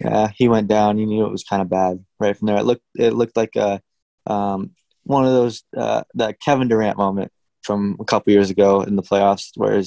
[0.00, 0.98] yeah, he went down.
[0.98, 2.58] You knew it was kind of bad right from there.
[2.58, 3.80] It looked it looked like a
[4.26, 4.72] um,
[5.04, 7.32] one of those uh, that Kevin Durant moment
[7.62, 9.82] from a couple years ago in the playoffs, where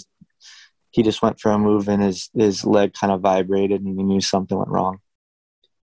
[0.91, 4.03] he just went for a move and his his leg kind of vibrated and he
[4.03, 4.99] knew something went wrong.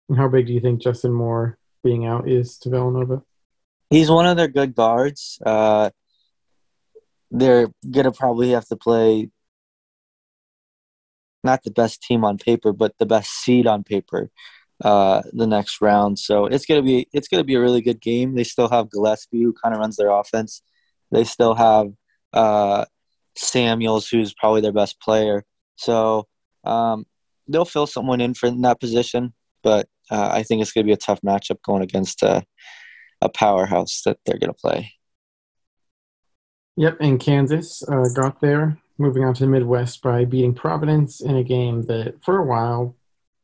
[0.08, 3.22] And how big do you think Justin Moore being out is to Villanova?
[3.90, 5.38] He's one of their good guards.
[5.44, 5.90] Uh,
[7.32, 9.30] they're gonna probably have to play
[11.44, 14.30] not the best team on paper, but the best seed on paper
[14.84, 16.18] uh, the next round.
[16.18, 18.34] So it's gonna be it's gonna be a really good game.
[18.34, 20.62] They still have Gillespie who kind of runs their offense.
[21.10, 21.88] They still have
[22.32, 22.84] uh,
[23.36, 25.44] Samuels, who's probably their best player.
[25.76, 26.26] So
[26.64, 27.06] um,
[27.48, 30.92] they'll fill someone in for in that position, but uh, I think it's to be
[30.92, 32.44] a tough matchup going against a,
[33.20, 34.92] a powerhouse that they're to play.
[36.76, 41.36] Yep, and Kansas uh, got there, moving on to the Midwest by beating Providence in
[41.36, 42.96] a game that, for a while,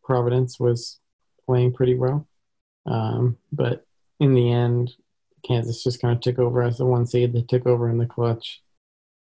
[0.02, 0.98] Providence was
[1.46, 2.26] playing pretty well.
[2.86, 3.84] Um, but
[4.18, 4.92] in the end,
[5.46, 7.32] Kansas just kind of took over as the one seed.
[7.32, 8.62] They took over in the clutch.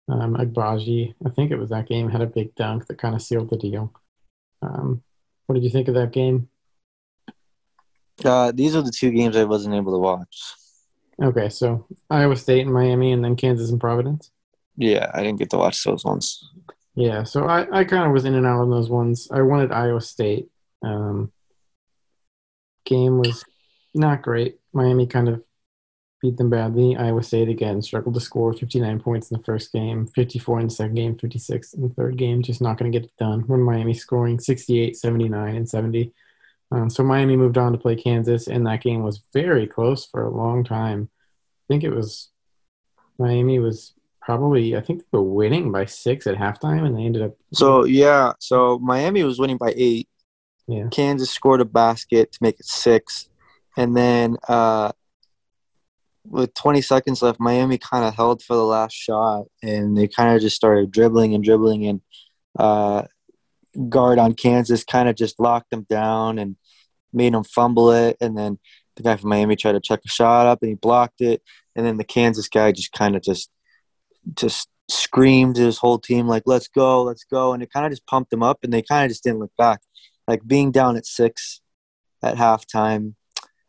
[0.10, 3.22] Um, Agbaji, I think it was that game, had a big dunk that kind of
[3.22, 3.94] sealed the deal.
[4.62, 5.04] Um,
[5.48, 6.50] what did you think of that game?
[8.24, 10.54] Uh, these are the two games I wasn't able to watch.
[11.22, 14.32] Okay, so Iowa State and Miami, and then Kansas and Providence.
[14.76, 16.48] Yeah, I didn't get to watch those ones.
[16.96, 19.28] Yeah, so I, I kind of was in and out of those ones.
[19.32, 20.50] I wanted Iowa State.
[20.84, 21.32] Um,
[22.86, 23.44] game was
[23.94, 24.60] not great.
[24.74, 25.44] Miami kind of
[26.22, 26.96] beat them badly.
[26.96, 30.74] Iowa State again struggled to score 59 points in the first game, 54 in the
[30.74, 32.42] second game, 56 in the third game.
[32.42, 33.42] Just not going to get it done.
[33.42, 36.12] When Miami scoring 68, 79, and 70.
[36.72, 40.24] Um, so Miami moved on to play Kansas, and that game was very close for
[40.24, 41.10] a long time.
[41.14, 42.30] I think it was
[43.18, 47.22] Miami was probably I think they were winning by six at halftime, and they ended
[47.22, 47.36] up.
[47.54, 50.10] So yeah, so Miami was winning by eight,
[50.68, 50.88] Yeah.
[50.92, 53.30] Kansas scored a basket to make it six,
[53.78, 54.92] and then uh,
[56.26, 60.36] with 20 seconds left, Miami kind of held for the last shot, and they kind
[60.36, 62.02] of just started dribbling and dribbling, and
[62.60, 63.04] uh,
[63.90, 66.56] guard on Kansas kind of just locked them down and
[67.14, 68.60] made them fumble it, and then
[68.96, 71.42] the guy from Miami tried to check a shot up, and he blocked it,
[71.76, 73.50] and then the Kansas guy just kind of just
[74.36, 77.54] just screamed his whole team like let's go let's go.
[77.54, 79.56] And it kind of just pumped them up and they kind of just didn't look
[79.58, 79.82] back.
[80.28, 81.62] Like being down at six
[82.24, 83.14] at halftime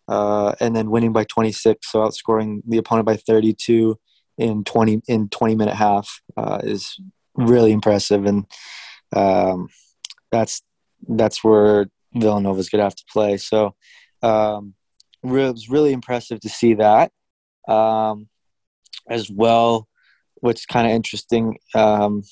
[0.06, 3.98] uh, and then winning by 26 so outscoring the opponent by 32
[4.38, 6.98] in 20 in 20 minute half uh, is
[7.34, 8.24] really impressive.
[8.24, 8.46] And
[9.14, 9.68] um,
[10.30, 10.62] that's
[11.08, 13.74] that's where Villanova's gonna have to play so
[14.22, 14.74] um,
[15.22, 17.12] it was really impressive to see that
[17.68, 18.28] um,
[19.08, 19.88] as well
[20.36, 22.22] what's kind of interesting um,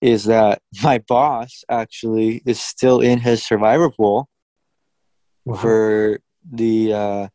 [0.00, 4.28] is that my boss actually is still in his survivor pool
[5.44, 5.56] Wow.
[5.58, 6.20] for
[6.50, 7.28] the uh,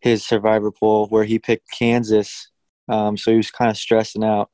[0.00, 2.50] his survivor pool where he picked Kansas.
[2.88, 4.50] Um, so he was kind of stressing out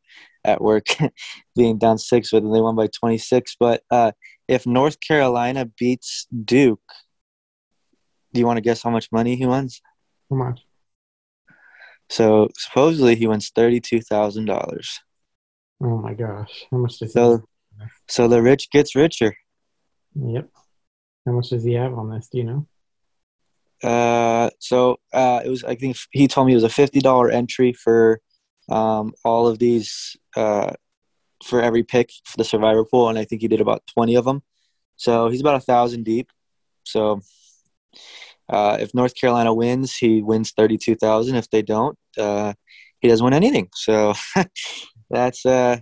[0.49, 0.87] at work,
[1.57, 2.53] being down six with them.
[2.53, 3.57] They won by 26.
[3.61, 4.13] But uh,
[4.49, 6.81] if North Carolina beats Duke,
[8.33, 9.81] do you want to guess how much money he wins?
[10.31, 10.61] How much?
[12.11, 15.01] So supposedly he wins thirty-two thousand dollars.
[15.83, 16.67] Oh my gosh.
[16.71, 17.45] How much does So,
[18.09, 19.37] so the rich gets richer.
[20.15, 20.49] Yep.
[21.27, 22.29] How much does he have on this?
[22.33, 22.67] Do you know?
[23.83, 25.63] Uh, so uh, it was.
[25.65, 28.21] I think he told me it was a fifty dollar entry for
[28.69, 30.73] um, all of these uh,
[31.45, 34.25] for every pick for the survivor pool, and I think he did about twenty of
[34.25, 34.43] them.
[34.97, 36.31] So he's about a thousand deep.
[36.85, 37.21] So
[38.49, 41.37] uh, if North Carolina wins, he wins thirty two thousand.
[41.37, 42.55] If they don't, uh,
[43.01, 43.69] he doesn't win anything.
[43.75, 44.15] So
[45.11, 45.79] that's uh,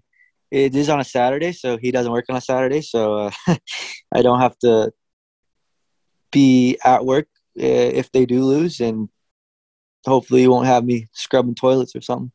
[0.50, 2.82] it is on a Saturday, so he doesn't work on a Saturday.
[2.82, 3.30] So uh,
[4.14, 4.92] I don't have to
[6.30, 9.08] be at work uh, if they do lose, and
[10.04, 12.32] hopefully you won't have me scrubbing toilets or something.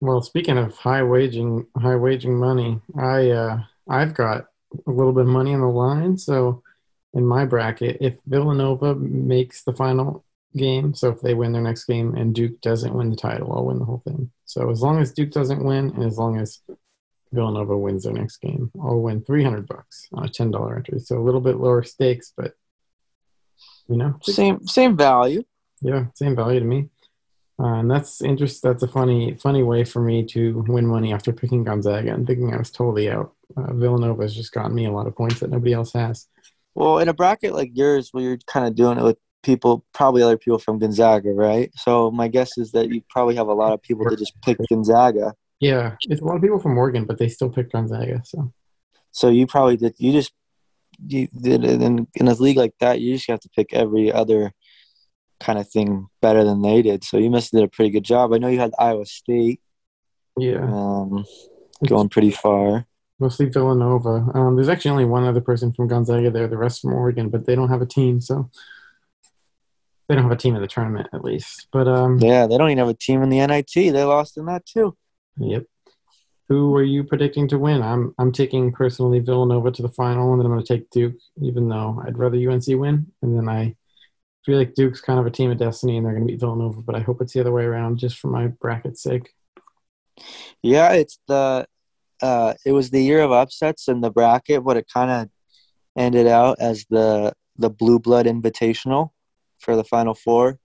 [0.00, 4.46] Well, speaking of high waging, high waging money, I uh, I've got
[4.86, 6.18] a little bit of money on the line.
[6.18, 6.62] So
[7.14, 10.24] in my bracket, if Villanova makes the final
[10.56, 13.64] game, so if they win their next game and Duke doesn't win the title, I'll
[13.64, 14.30] win the whole thing.
[14.44, 16.60] So as long as Duke doesn't win, and as long as
[17.32, 20.98] Villanova wins their next game, I'll win three hundred bucks on a ten dollar entry.
[21.00, 22.54] So a little bit lower stakes, but
[23.88, 25.44] you know, Same same value.
[25.80, 26.88] yeah, same value to me.
[27.58, 28.62] Uh, and that's interest.
[28.62, 32.52] That's a funny, funny way for me to win money after picking Gonzaga and thinking
[32.52, 33.32] I was totally out.
[33.56, 36.26] Uh, Villanova has just gotten me a lot of points that nobody else has.
[36.74, 40.22] Well, in a bracket like yours, where you're kind of doing it with people, probably
[40.22, 41.70] other people from Gonzaga, right?
[41.76, 44.58] So my guess is that you probably have a lot of people that just pick
[44.68, 45.34] Gonzaga.
[45.60, 48.22] Yeah, it's a lot of people from Oregon, but they still pick Gonzaga.
[48.24, 48.52] So
[49.12, 49.94] So you probably did.
[49.98, 50.32] You just
[51.06, 53.00] you did it in in a league like that.
[53.00, 54.52] You just have to pick every other
[55.40, 57.04] kind of thing better than they did.
[57.04, 58.32] So you must have did a pretty good job.
[58.32, 59.60] I know you had Iowa State
[60.38, 61.24] yeah, um,
[61.86, 62.86] going pretty far.
[63.18, 64.26] mostly Villanova.
[64.34, 66.48] Um, there's actually only one other person from Gonzaga there.
[66.48, 68.50] The rest from Oregon, but they don't have a team, so
[70.08, 71.68] they don't have a team in the tournament at least.
[71.72, 73.72] But um, Yeah, they don't even have a team in the NIT.
[73.74, 74.96] They lost in that too.
[75.38, 75.64] Yep.
[76.48, 77.82] Who are you predicting to win?
[77.82, 81.16] I'm I'm taking personally Villanova to the final, and then I'm going to take Duke,
[81.40, 83.06] even though I'd rather UNC win.
[83.22, 83.76] And then I
[84.44, 86.82] feel like Duke's kind of a team of destiny, and they're going to beat Villanova.
[86.82, 89.32] But I hope it's the other way around, just for my bracket's sake.
[90.62, 91.66] Yeah, it's the
[92.22, 95.28] uh, it was the year of upsets in the bracket, but it kind of
[95.96, 99.10] ended out as the the blue blood invitational
[99.58, 100.58] for the final four,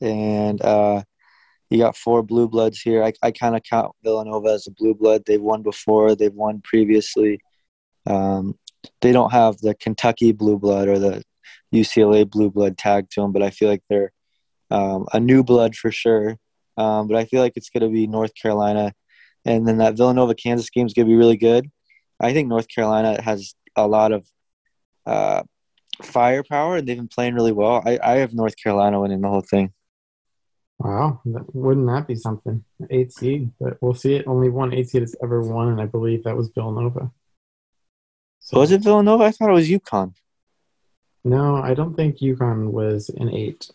[0.00, 1.02] and uh,
[1.70, 3.02] you got four blue bloods here.
[3.02, 5.22] I, I kind of count Villanova as a blue blood.
[5.26, 6.14] They've won before.
[6.14, 7.40] They've won previously.
[8.06, 8.58] Um,
[9.00, 11.22] they don't have the Kentucky blue blood or the
[11.74, 14.12] UCLA blue blood tag to them, but I feel like they're
[14.70, 16.38] um, a new blood for sure.
[16.76, 18.92] Um, but I feel like it's going to be North Carolina,
[19.44, 21.70] and then that Villanova Kansas game is going to be really good.
[22.20, 24.26] I think North Carolina has a lot of
[25.06, 25.42] uh,
[26.02, 27.82] firepower, and they've been playing really well.
[27.84, 29.72] I, I have North Carolina winning the whole thing.
[30.78, 32.64] Wow, that, wouldn't that be something?
[32.90, 34.28] Eight seed, but we'll see it.
[34.28, 37.10] Only one eight seed has ever won, and I believe that was Villanova.
[38.38, 39.24] So Was it Villanova?
[39.24, 40.14] I thought it was UConn.
[41.24, 43.70] No, I don't think UConn was an eight.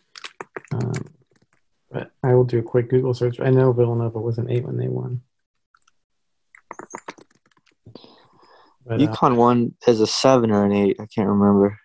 [0.74, 0.94] Um,
[1.92, 3.40] but I will do a quick Google search.
[3.40, 5.22] I know Villanova was an eight when they won.
[8.86, 10.98] But, uh, UConn won as a seven or an eight.
[11.00, 11.80] I can't remember.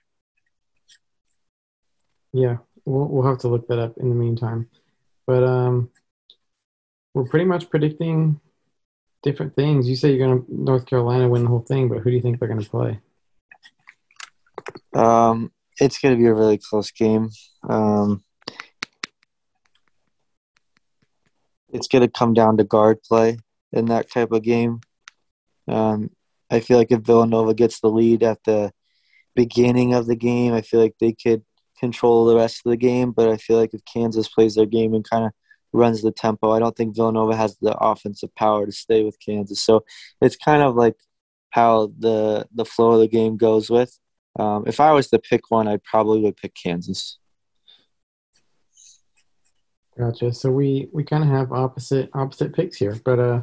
[2.33, 4.69] yeah, we'll we'll have to look that up in the meantime.
[5.27, 5.91] But um,
[7.15, 8.41] we're pretty much predicting
[9.23, 9.89] different things.
[9.89, 12.39] You say you're gonna North Carolina win the whole thing, but who do you think
[12.39, 13.01] they're gonna play?
[14.99, 17.31] Um, it's going to be a really close game.
[17.69, 18.25] Um,
[21.73, 23.39] it's going to come down to guard play
[23.73, 24.81] in that type of game.
[25.69, 26.11] Um,
[26.51, 28.73] I feel like if Villanova gets the lead at the
[29.37, 31.45] beginning of the game, I feel like they could
[31.79, 33.13] control the rest of the game.
[33.13, 35.31] But I feel like if Kansas plays their game and kind of
[35.73, 39.63] runs the tempo, I don't think Villanova has the offensive power to stay with Kansas.
[39.63, 39.85] So
[40.21, 40.97] it's kind of like
[41.51, 43.97] how the the flow of the game goes with.
[44.39, 47.19] Um, if I was to pick one, I probably would pick Kansas.
[49.99, 50.33] Gotcha.
[50.33, 53.41] So we we kind of have opposite opposite picks here, but uh,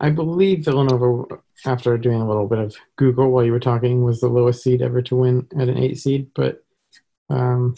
[0.00, 4.20] I believe Villanova, after doing a little bit of Google while you were talking, was
[4.20, 6.30] the lowest seed ever to win at an eight seed.
[6.34, 6.64] But
[7.28, 7.74] um,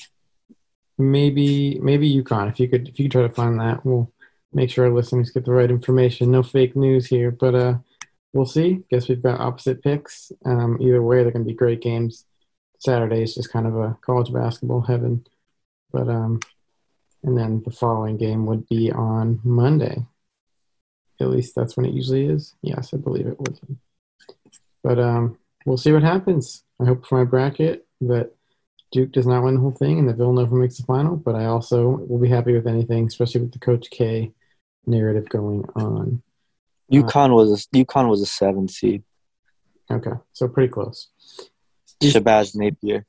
[0.99, 2.49] maybe maybe UConn.
[2.49, 4.13] If you could if you could try to find that, we'll
[4.53, 6.31] make sure our listeners get the right information.
[6.31, 7.75] No fake news here, but uh,
[8.33, 8.83] we'll see.
[8.91, 10.31] Guess we've got opposite picks.
[10.45, 12.25] Um, either way, they're going to be great games.
[12.83, 15.25] Saturday is just kind of a college basketball heaven,
[15.93, 16.41] but um,
[17.23, 20.05] and then the following game would be on Monday.
[21.21, 22.57] At least that's when it usually is.
[22.61, 23.61] Yes, I believe it would.
[24.83, 26.65] But um, we'll see what happens.
[26.81, 28.33] I hope for my bracket that
[28.91, 31.15] Duke does not win the whole thing and that Villanova makes the final.
[31.15, 34.33] But I also will be happy with anything, especially with the Coach K
[34.87, 36.21] narrative going on.
[36.93, 39.05] UConn uh, was a, UConn was a seven seed.
[39.89, 41.11] Okay, so pretty close.
[42.03, 43.07] Shabazz Napier.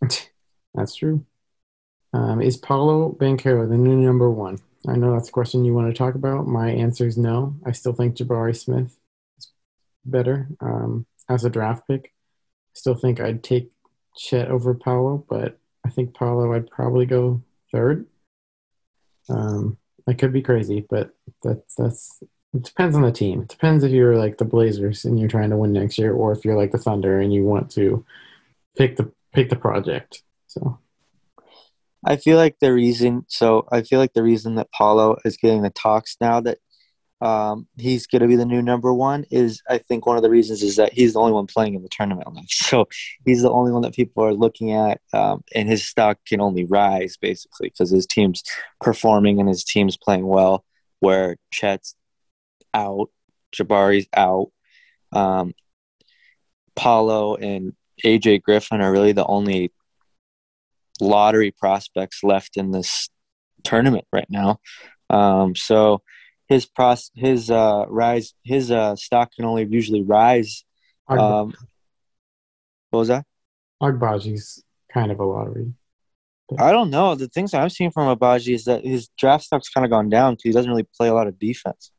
[0.74, 1.24] That's true.
[2.12, 4.58] Um, is Paolo Banchero the new number one?
[4.86, 6.46] I know that's a question you want to talk about.
[6.46, 7.56] My answer is no.
[7.66, 8.96] I still think Jabari Smith
[9.36, 9.48] is
[10.04, 12.04] better um, as a draft pick.
[12.06, 13.72] I still think I'd take
[14.16, 17.42] Chet over Paolo, but I think Paolo I'd probably go
[17.72, 18.06] third.
[19.28, 21.10] Um, I could be crazy, but
[21.42, 22.22] that's that's
[22.54, 23.42] it depends on the team.
[23.42, 26.32] It depends if you're like the Blazers and you're trying to win next year, or
[26.32, 28.04] if you're like the Thunder and you want to
[28.76, 30.22] pick the pick the project.
[30.46, 30.78] So
[32.04, 35.62] I feel like the reason, so I feel like the reason that Paolo is getting
[35.62, 36.58] the talks now that
[37.20, 40.30] um, he's going to be the new number one is I think one of the
[40.30, 42.28] reasons is that he's the only one playing in the tournament.
[42.32, 42.42] now.
[42.48, 42.86] So
[43.24, 46.64] he's the only one that people are looking at, um, and his stock can only
[46.64, 48.42] rise basically because his team's
[48.80, 50.64] performing and his team's playing well.
[51.00, 51.94] Where Chet's
[52.74, 53.10] out,
[53.52, 54.50] Jabari's out,
[55.12, 55.54] um,
[56.76, 59.72] Paolo and AJ Griffin are really the only
[61.00, 63.08] lottery prospects left in this
[63.64, 64.60] tournament right now.
[65.10, 66.02] Um, so
[66.48, 70.64] his pros his uh, rise his uh, stock can only usually rise.
[71.08, 71.54] Um,
[72.90, 73.24] what was that?
[73.82, 75.72] Agbaji's kind of a lottery.
[76.58, 77.14] I don't know.
[77.14, 80.32] The things I've seen from Agbaji is that his draft stock's kind of gone down
[80.32, 81.90] because he doesn't really play a lot of defense.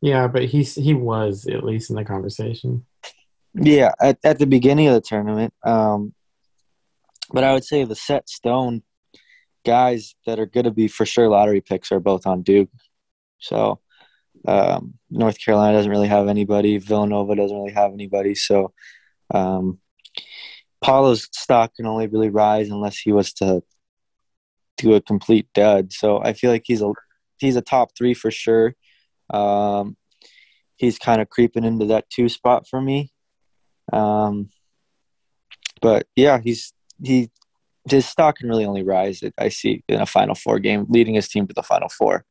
[0.00, 2.86] Yeah, but he's he was at least in the conversation.
[3.54, 6.14] Yeah, at, at the beginning of the tournament, um,
[7.32, 8.82] but I would say the set stone
[9.64, 12.70] guys that are going to be for sure lottery picks are both on Duke.
[13.38, 13.80] So
[14.46, 16.78] um, North Carolina doesn't really have anybody.
[16.78, 18.34] Villanova doesn't really have anybody.
[18.34, 18.72] So
[19.34, 19.78] um,
[20.80, 23.62] Paolo's stock can only really rise unless he was to
[24.78, 25.92] do a complete dud.
[25.92, 26.92] So I feel like he's a
[27.38, 28.74] he's a top three for sure.
[29.32, 29.96] Um,
[30.76, 33.12] he's kind of creeping into that two spot for me.
[33.92, 34.50] Um,
[35.80, 37.30] but yeah, he's he
[37.88, 39.22] his stock can really only rise.
[39.38, 42.24] I see in a Final Four game, leading his team to the Final Four.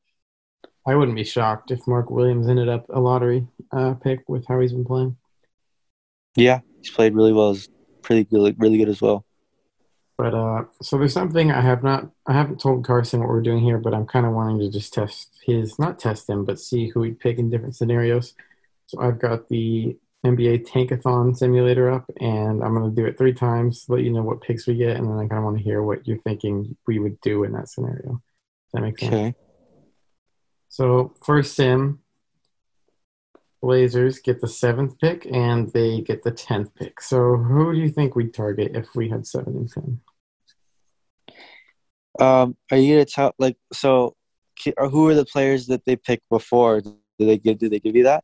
[0.87, 4.59] I wouldn't be shocked if Mark Williams ended up a lottery uh, pick with how
[4.59, 5.17] he's been playing.
[6.35, 7.53] Yeah, he's played really well.
[7.53, 7.69] He's
[8.01, 9.25] pretty good, really good as well.
[10.19, 13.63] But uh, so there's something I have not, I haven't told Carson what we're doing
[13.63, 16.89] here, but I'm kind of wanting to just test his, not test him, but see
[16.89, 18.35] who he'd pick in different scenarios.
[18.87, 23.31] So I've got the NBA Tankathon simulator up, and I'm going to do it three
[23.31, 25.63] times, let you know what picks we get, and then I kind of want to
[25.63, 28.11] hear what you're thinking we would do in that scenario.
[28.11, 29.13] Does that make sense?
[29.13, 29.33] Okay.
[30.67, 31.99] So, first sim,
[33.61, 36.99] Blazers get the seventh pick, and they get the tenth pick.
[36.99, 40.01] So, who do you think we'd target if we had seven and ten?
[42.19, 44.15] Um, are you gonna tell like so?
[44.77, 46.81] Who are the players that they picked before?
[46.81, 47.59] Did they give?
[47.59, 48.23] Did they give you that?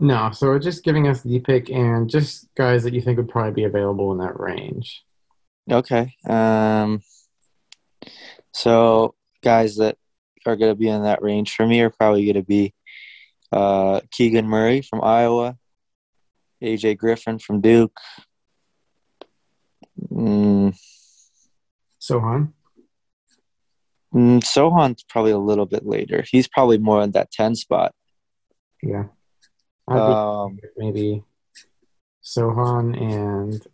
[0.00, 3.28] No, so we're just giving us the pick and just guys that you think would
[3.28, 5.04] probably be available in that range.
[5.70, 6.14] Okay.
[6.28, 7.02] Um,
[8.52, 9.96] so guys that
[10.46, 12.74] are going to be in that range for me are probably going to be
[13.50, 15.56] uh, Keegan Murray from Iowa,
[16.62, 17.98] AJ Griffin from Duke.
[20.12, 20.78] Mm.
[22.00, 22.52] Sochan?
[24.14, 26.24] Mm, Sochan's probably a little bit later.
[26.28, 27.94] He's probably more in that 10 spot.
[28.82, 29.04] Yeah.
[29.86, 31.24] Um, maybe
[32.22, 33.66] Sochan and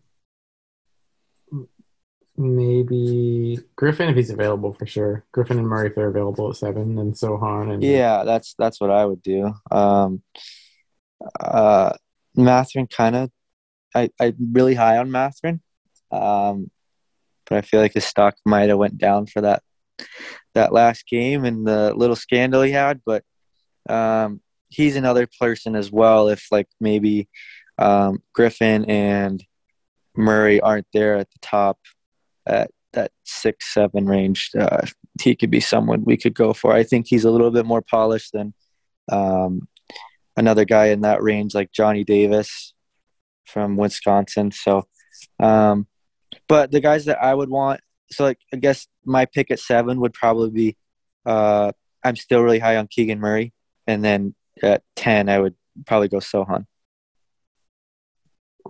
[2.37, 5.25] maybe Griffin if he's available for sure.
[5.33, 8.91] Griffin and Murray if they're available at seven, and Sochan and Yeah, that's that's what
[8.91, 9.55] I would do.
[9.71, 10.23] Um,
[11.41, 11.93] uh,
[12.37, 13.31] Mathurin kind of,
[13.95, 15.61] I I'm really high on Mathurin,
[16.11, 16.71] um,
[17.47, 19.63] but I feel like his stock might have went down for that
[20.55, 23.01] that last game and the little scandal he had.
[23.05, 23.25] But
[23.89, 26.29] um, he's another person as well.
[26.29, 27.29] If like maybe
[27.79, 29.45] um, Griffin and
[30.17, 31.79] Murray aren't there at the top
[32.47, 34.87] at that six seven range, uh,
[35.21, 36.73] he could be someone we could go for.
[36.73, 38.55] I think he's a little bit more polished than
[39.11, 39.69] um,
[40.37, 42.75] another guy in that range, like Johnny Davis
[43.47, 44.51] from Wisconsin.
[44.51, 44.85] So,
[45.41, 45.87] um,
[46.49, 47.81] but the guys that I would want,
[48.11, 50.77] so like I guess my pick at seven would probably be.
[51.27, 53.53] Uh, I'm still really high on Keegan Murray,
[53.87, 55.55] and then at ten I would
[55.87, 56.67] probably go Sochan.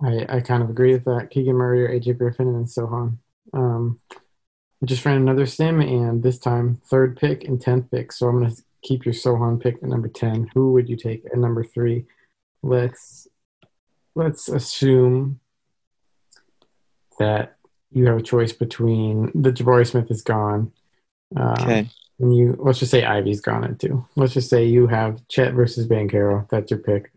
[0.03, 1.31] I, I kind of agree with that.
[1.31, 3.19] Keegan Murray or AJ Griffin and then Sochan.
[3.53, 8.13] Um, I just ran another sim and this time third pick and tenth pick.
[8.13, 10.51] So I'm gonna keep your Sochan pick at number ten.
[10.55, 12.07] Who would you take at number three?
[12.63, 13.29] Let's
[14.15, 15.41] let's assume
[17.19, 17.57] that
[17.91, 20.73] you have a choice between the Jabari Smith is gone.
[21.37, 21.89] Uh, Okay.
[22.21, 24.07] and you let's just say Ivey's gone at two.
[24.17, 26.49] Let's just say you have Chet versus Banchero.
[26.49, 27.13] That's your pick.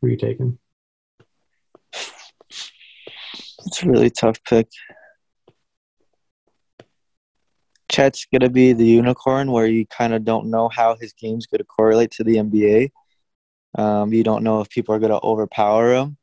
[0.00, 0.58] Who are you taking?
[3.66, 4.68] It's a really tough pick.
[7.90, 11.64] Chet's gonna be the unicorn where you kind of don't know how his game's gonna
[11.64, 12.90] correlate to the NBA.
[13.76, 16.16] Um, you don't know if people are gonna overpower him,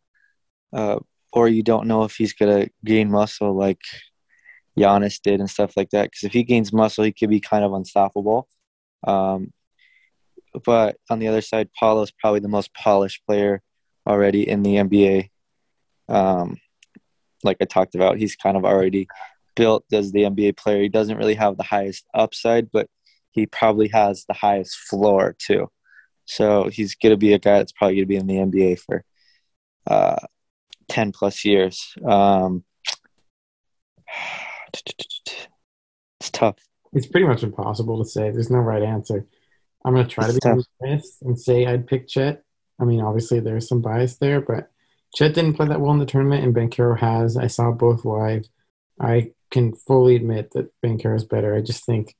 [0.72, 1.00] uh,
[1.34, 3.82] or you don't know if he's gonna gain muscle like
[4.78, 6.04] Giannis did and stuff like that.
[6.04, 8.48] Because if he gains muscle, he could be kind of unstoppable.
[9.06, 9.52] Um,
[10.66, 13.62] but on the other side, Paolo's probably the most polished player
[14.08, 15.30] already in the NBA.
[16.08, 16.58] Um,
[17.44, 19.08] like I talked about, he's kind of already
[19.56, 20.82] built as the NBA player.
[20.82, 22.88] He doesn't really have the highest upside, but
[23.32, 25.70] he probably has the highest floor too.
[26.26, 28.80] So he's going to be a guy that's probably going to be in the NBA
[28.80, 29.04] for
[29.88, 30.26] uh,
[30.88, 31.96] 10 plus years.
[32.06, 32.64] Um,
[34.74, 36.58] it's tough.
[36.94, 38.30] It's pretty much impossible to say.
[38.32, 39.26] There's no right answer.
[39.86, 42.44] I'm gonna try to be biased and say I'd pick Chet.
[42.80, 44.72] I mean, obviously there's some bias there, but
[45.14, 47.38] Chet didn't play that well in the tournament, and Banchero has.
[47.38, 48.48] I saw both live.
[49.00, 51.56] I can fully admit that Banchero's better.
[51.56, 52.16] I just think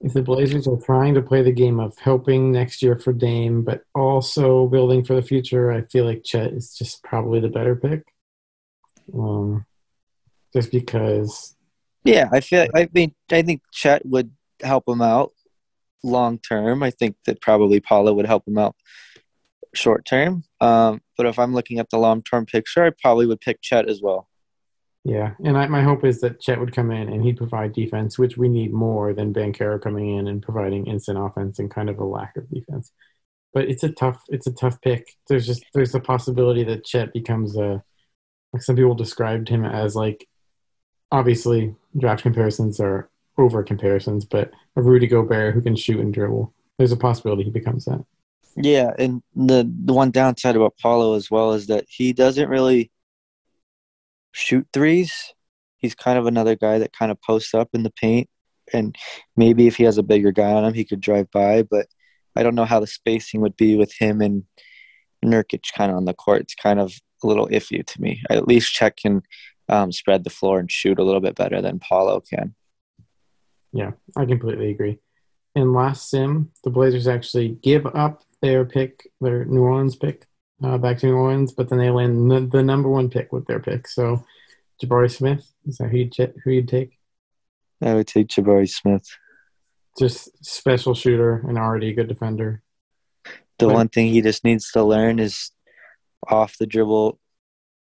[0.00, 3.62] if the Blazers are trying to play the game of helping next year for Dame,
[3.62, 7.76] but also building for the future, I feel like Chet is just probably the better
[7.76, 8.02] pick.
[9.12, 9.66] Um,
[10.54, 11.54] just because
[12.04, 12.66] Yeah, I feel.
[12.74, 14.30] I mean, I think Chet would
[14.62, 15.32] help him out
[16.02, 16.82] long term.
[16.82, 18.76] I think that probably Paolo would help him out
[19.74, 20.44] short term.
[20.62, 23.88] Um, but if I'm looking at the long term picture, I probably would pick Chet
[23.88, 24.29] as well.
[25.04, 28.18] Yeah, and I, my hope is that Chet would come in and he'd provide defense,
[28.18, 31.98] which we need more than Banchero coming in and providing instant offense and kind of
[31.98, 32.92] a lack of defense.
[33.54, 35.06] But it's a tough, it's a tough pick.
[35.28, 37.82] There's just there's a possibility that Chet becomes a
[38.52, 40.26] like some people described him as like
[41.10, 46.52] obviously draft comparisons are over comparisons, but a Rudy Gobert who can shoot and dribble.
[46.78, 48.04] There's a possibility he becomes that.
[48.56, 52.90] Yeah, and the the one downside about Paolo as well is that he doesn't really
[54.32, 55.34] shoot threes.
[55.78, 58.28] He's kind of another guy that kind of posts up in the paint,
[58.72, 58.96] and
[59.36, 61.62] maybe if he has a bigger guy on him, he could drive by.
[61.62, 61.86] But
[62.36, 64.44] I don't know how the spacing would be with him and
[65.24, 66.42] Nurkic kind of on the court.
[66.42, 68.22] It's kind of a little iffy to me.
[68.30, 69.22] At least Chet can
[69.68, 72.54] um, spread the floor and shoot a little bit better than Paolo can.
[73.72, 74.98] Yeah, I completely agree.
[75.54, 80.26] In last sim, the Blazers actually give up their pick, their New Orleans pick,
[80.62, 83.46] uh, back to New Orleans, but then they land the, the number one pick with
[83.46, 83.86] their pick.
[83.88, 84.24] So,
[84.82, 86.98] Jabari Smith is that who you'd, who you'd take?
[87.82, 89.06] I would take Jabari Smith.
[89.98, 92.62] Just special shooter and already a good defender.
[93.58, 93.74] The Right.
[93.74, 95.50] one thing he just needs to learn is
[96.28, 97.18] off the dribble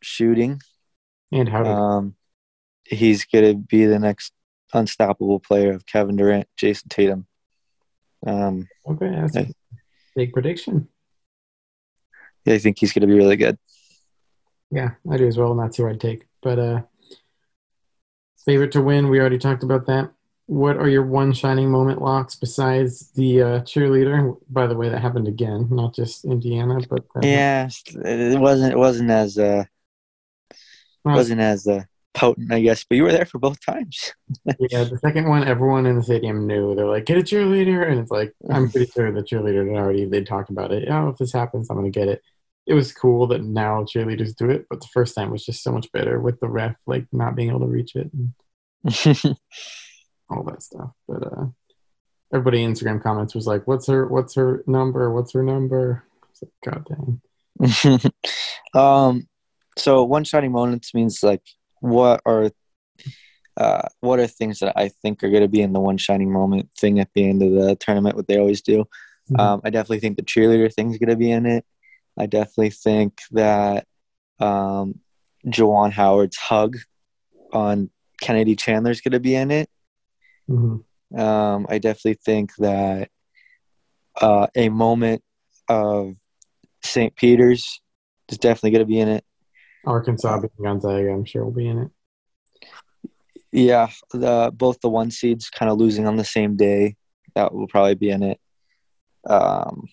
[0.02, 0.62] shooting.
[1.32, 2.16] And how to Um,
[2.86, 4.34] he's gonna be the next
[4.74, 7.28] unstoppable player of Kevin Durant, Jayson Tatum.
[8.26, 9.54] Um, okay, that's a okay.
[10.16, 10.88] big prediction.
[12.48, 13.58] I think he's gonna be really good.
[14.72, 16.26] Yeah, I do as well, and that's who I'd take.
[16.42, 16.82] But uh
[18.46, 20.12] favorite to win, we already talked about that.
[20.46, 24.38] What are your one shining moment locks besides the uh, cheerleader?
[24.50, 27.70] By the way, that happened again, not just Indiana, but uh, Yeah,
[28.06, 29.66] it wasn't it wasn't as uh
[31.04, 31.84] wasn't as uh,
[32.14, 32.86] potent, I guess.
[32.86, 34.14] But you were there for both times.
[34.46, 34.86] yeah.
[34.86, 36.76] The second one, everyone in the stadium knew.
[36.76, 40.06] They're like, "Get a cheerleader," and it's like, I'm pretty sure the cheerleader had already
[40.06, 40.88] they talked about it.
[40.90, 42.22] Oh, if this happens, I'm gonna get it.
[42.68, 45.72] It was cool that now cheerleaders do it, but the first time was just so
[45.72, 48.12] much better with the ref like not being able to reach it.
[48.14, 48.34] And
[50.30, 50.92] all that stuff.
[51.08, 51.46] But uh,
[52.34, 54.08] everybody in Instagram comments was like, "What's her?
[54.08, 55.12] What's her number?
[55.12, 56.04] What's her number?"
[56.42, 58.12] Like, God dang.
[58.74, 59.28] um,
[59.78, 61.42] so one shining moments means like
[61.80, 62.52] what are
[63.58, 66.32] uh, what are things that I think are going to be in the one shining
[66.32, 68.16] moment thing at the end of the tournament?
[68.16, 68.86] What they always do.
[69.30, 69.40] Mm-hmm.
[69.40, 71.66] Um, I definitely think the cheerleader thing is going to be in it.
[72.18, 73.86] I definitely think that
[74.40, 75.00] um,
[75.46, 76.78] Juwan Howard's hug
[77.54, 77.90] on
[78.22, 79.70] Kennedy Chandler is going to be in it.
[80.50, 81.20] Mm-hmm.
[81.20, 83.10] Um, I definitely think that
[84.20, 85.24] uh, a moment
[85.70, 86.16] of
[86.84, 87.16] St.
[87.16, 87.82] Peter's
[88.30, 89.24] is definitely going to be in it.
[89.86, 91.92] Arkansas beating Gonzaga, I'm sure will be in it.
[93.52, 96.98] Yeah, the both the one seeds kind of losing on the same day.
[97.36, 98.40] That will probably be in it.
[99.26, 99.88] Um,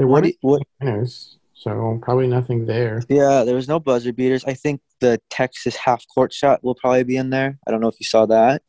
[0.00, 3.02] they weren't what, winners, so probably nothing there.
[3.10, 4.46] Yeah, there was no buzzer beaters.
[4.46, 7.58] I think the Texas half court shot will probably be in there.
[7.68, 8.62] I don't know if you saw that.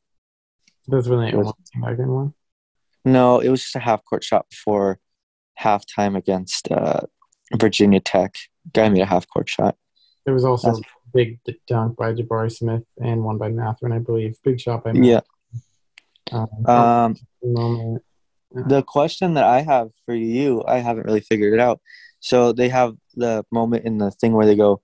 [0.90, 2.34] That's when they almost one.
[3.06, 5.00] No, it was just a half court shot before
[5.58, 7.00] halftime against uh,
[7.56, 8.36] Virginia Tech.
[8.74, 9.78] Guy made a half court shot.
[10.26, 14.00] There was also That's, a big dunk by Jabari Smith and one by Mathurin, I
[14.00, 14.36] believe.
[14.44, 15.06] Big shot by Mathurin.
[15.06, 15.22] Yeah.
[16.34, 18.04] Um, um, moment.
[18.54, 21.80] The question that I have for you, I haven't really figured it out.
[22.20, 24.82] So they have the moment in the thing where they go,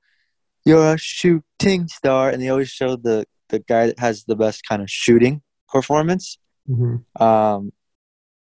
[0.66, 4.66] "You're a shooting star," and they always show the the guy that has the best
[4.68, 6.38] kind of shooting performance.
[6.70, 7.22] Mm-hmm.
[7.22, 7.72] Um,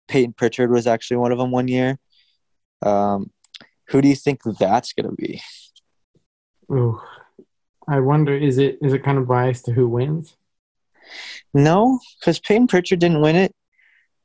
[0.08, 1.98] Payton Pritchard was actually one of them one year.
[2.82, 3.30] Um,
[3.88, 5.40] who do you think that's going to be?
[6.70, 7.02] Oh,
[7.88, 10.36] I wonder is it is it kind of biased to who wins?
[11.54, 13.54] No, because Payton Pritchard didn't win it.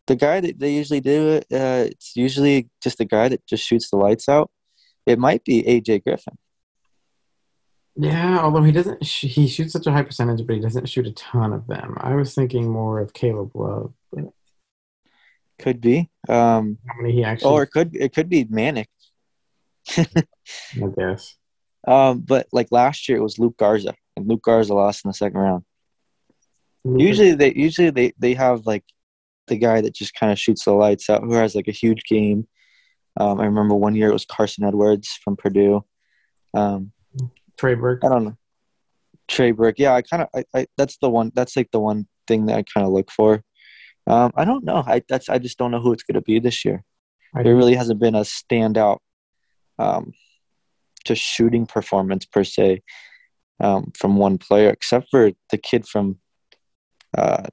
[0.08, 3.66] The guy that they usually do it, uh, it's usually just the guy that just
[3.66, 4.49] shoots the lights out.
[5.06, 6.38] It might be AJ Griffin.
[7.95, 11.08] Yeah, although he doesn't, sh- he shoots such a high percentage, but he doesn't shoot
[11.08, 11.97] a ton of them.
[11.99, 13.93] I was thinking more of Caleb Love.
[14.12, 14.26] But...
[15.60, 16.10] Could be.
[16.28, 17.52] Um, How many he actually?
[17.52, 18.88] Or it could it could be Manek.
[19.97, 20.06] I
[20.97, 21.36] guess.
[21.88, 25.14] Um, but like last year, it was Luka Garza, and Luka Garza lost in the
[25.14, 25.64] second round.
[26.84, 28.84] Usually, they usually they they have like
[29.52, 32.04] the guy that just kind of shoots the lights out, who has like a huge
[32.06, 32.47] game.
[33.20, 35.84] Um, I remember one year it was Carson Edwards from Purdue.
[36.54, 36.93] Um,
[37.60, 38.04] Trey Burke.
[38.06, 38.38] I don't know.
[39.28, 39.78] Trey Burke.
[39.78, 40.30] Yeah, I kind of.
[40.34, 41.32] I, I, that's the one.
[41.36, 43.43] That's like the one thing that I kind of look for.
[44.08, 44.84] Um, I don't know.
[44.88, 46.84] I that's I just don't know who it's going to be this year.
[47.36, 48.99] I there really hasn't been a standout,
[49.78, 50.14] um,
[51.06, 52.82] just shooting performance per se,
[53.60, 56.20] um, from one player, except for the kid from
[57.18, 57.47] uh,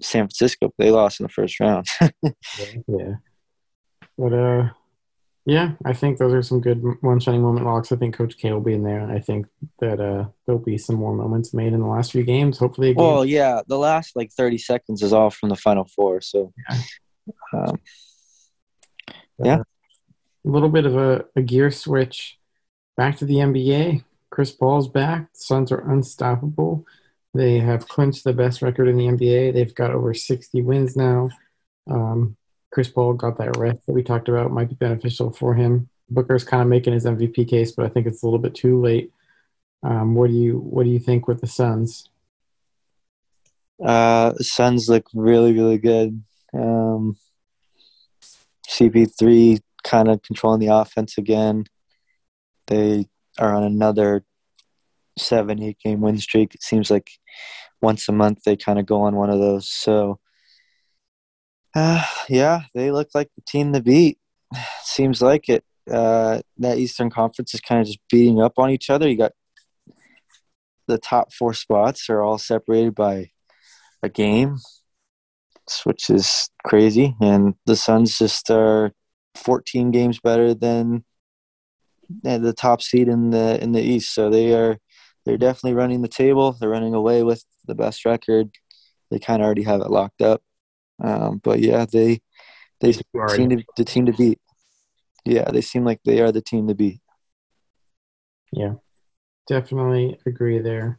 [0.00, 0.72] San Francisco.
[0.78, 1.86] They lost in the first round.
[2.22, 3.14] yeah,
[4.18, 4.68] but uh,
[5.46, 7.92] yeah, I think those are some good one shining moment locks.
[7.92, 9.10] I think Coach K will be in there.
[9.10, 9.46] I think
[9.80, 12.58] that uh, there'll be some more moments made in the last few games.
[12.58, 16.20] Hopefully, well, yeah, the last like thirty seconds is all from the final four.
[16.20, 16.78] So, yeah,
[17.54, 17.80] um,
[19.42, 19.54] yeah.
[19.54, 19.64] Uh,
[20.46, 22.38] a little bit of a, a gear switch
[22.96, 24.04] back to the NBA.
[24.30, 25.32] Chris Paul's back.
[25.32, 26.86] The Suns are unstoppable.
[27.32, 29.54] They have clinched the best record in the NBA.
[29.54, 31.30] They've got over 60 wins now.
[31.88, 32.36] Um,
[32.72, 35.88] Chris Paul got that rest that we talked about might be beneficial for him.
[36.08, 38.80] Booker's kind of making his MVP case, but I think it's a little bit too
[38.80, 39.12] late.
[39.82, 42.08] Um, what do you what do you think with the Suns?
[43.82, 46.22] Uh, Suns look really really good.
[46.52, 47.16] Um,
[48.68, 51.64] CP3 kind of controlling the offense again.
[52.66, 53.08] They
[53.38, 54.24] are on another
[55.18, 56.54] seven eight game win streak.
[56.54, 57.10] It seems like
[57.82, 59.68] once a month they kind of go on one of those.
[59.68, 60.20] So
[61.74, 64.18] uh, yeah, they look like the team to beat.
[64.82, 65.64] Seems like it.
[65.90, 69.08] Uh, that Eastern Conference is kind of just beating up on each other.
[69.08, 69.32] You got
[70.86, 73.30] the top four spots are all separated by
[74.02, 74.58] a game,
[75.84, 77.16] which is crazy.
[77.20, 78.92] And the Suns just are
[79.36, 81.04] 14 games better than
[82.22, 84.14] the top seed in the in the East.
[84.14, 84.78] So they are
[85.24, 86.52] they're definitely running the table.
[86.52, 88.50] They're running away with the best record.
[89.10, 90.42] They kind of already have it locked up.
[91.02, 92.20] Um, but yeah, they
[92.80, 94.38] they seem to be the team to beat.
[95.24, 97.00] Yeah, they seem like they are the team to beat.
[98.52, 98.74] Yeah,
[99.46, 100.98] definitely agree there.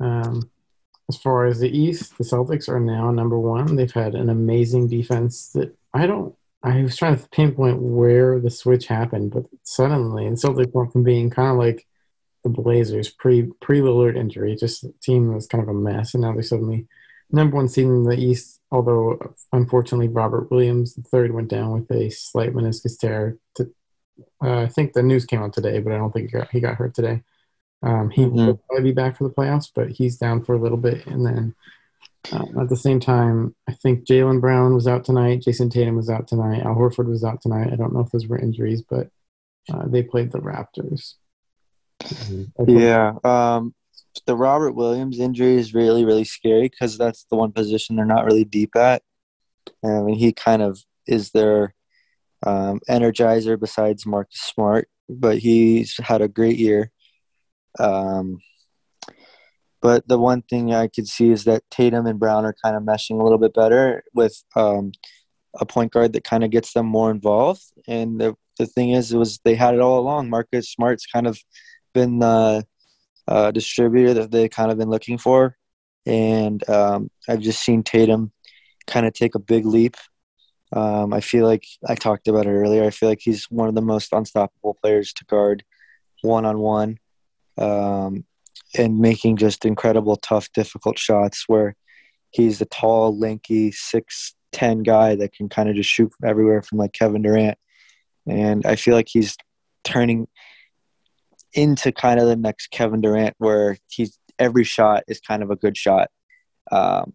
[0.00, 0.50] Um,
[1.08, 3.76] as far as the East, the Celtics are now number one.
[3.76, 6.34] They've had an amazing defense that I don't.
[6.62, 11.04] I was trying to pinpoint where the switch happened, but suddenly, and Celtics went from
[11.04, 11.86] being kind of like
[12.46, 16.22] the Blazers pre pre Lillard injury, just the team was kind of a mess, and
[16.22, 16.86] now they suddenly
[17.32, 21.90] number one seed in the East, although unfortunately Robert Williams the third went down with
[21.90, 23.36] a slight meniscus tear.
[23.56, 23.68] To,
[24.40, 26.60] uh, I think the news came out today, but I don't think he got he
[26.60, 27.22] got hurt today.
[27.82, 28.46] Um, he Mhm.
[28.46, 31.04] will probably be back for the playoffs, but he's down for a little bit.
[31.06, 31.54] And then
[32.32, 35.42] um, at the same time, I think Jaylen Brown was out tonight.
[35.42, 36.62] Jayson Tatum was out tonight.
[36.62, 37.72] Al Horford was out tonight.
[37.72, 39.10] I don't know if those were injuries, but
[39.72, 41.14] uh, they played the Raptors.
[42.00, 43.14] Think- Yeah.
[43.24, 43.74] Um,
[44.26, 48.24] the Robert Williams injury is really, really scary because that's the one position they're not
[48.24, 49.02] really deep at.
[49.84, 51.74] I mean, he kind of is their
[52.44, 56.90] um, energizer besides Marcus Smart, but he's had a great year.
[57.78, 58.38] Um,
[59.82, 62.82] but the one thing I could see is that Tatum and Brown are kind of
[62.82, 64.92] meshing a little bit better with um,
[65.60, 67.62] a point guard that kind of gets them more involved.
[67.86, 70.30] And the the thing is, it was they had it all along.
[70.30, 71.38] Marcus Smart's kind of
[71.96, 72.64] been the
[73.26, 75.56] uh, distributor that they kind of been looking for,
[76.04, 78.32] and um, I've just seen Tatum
[78.86, 79.96] kind of take a big leap.
[80.72, 82.84] Um, I feel like I talked about it earlier.
[82.84, 85.64] I feel like he's one of the most unstoppable players to guard
[86.22, 86.98] one on one,
[87.56, 91.44] and making just incredible, tough, difficult shots.
[91.48, 91.74] Where
[92.30, 96.78] he's the tall, lanky, six ten guy that can kind of just shoot everywhere from
[96.78, 97.58] like Kevin Durant,
[98.26, 99.36] and I feel like he's
[99.82, 100.28] turning
[101.56, 105.56] into kind of the next Kevin Durant, where he's every shot is kind of a
[105.56, 106.10] good shot,
[106.70, 107.14] um,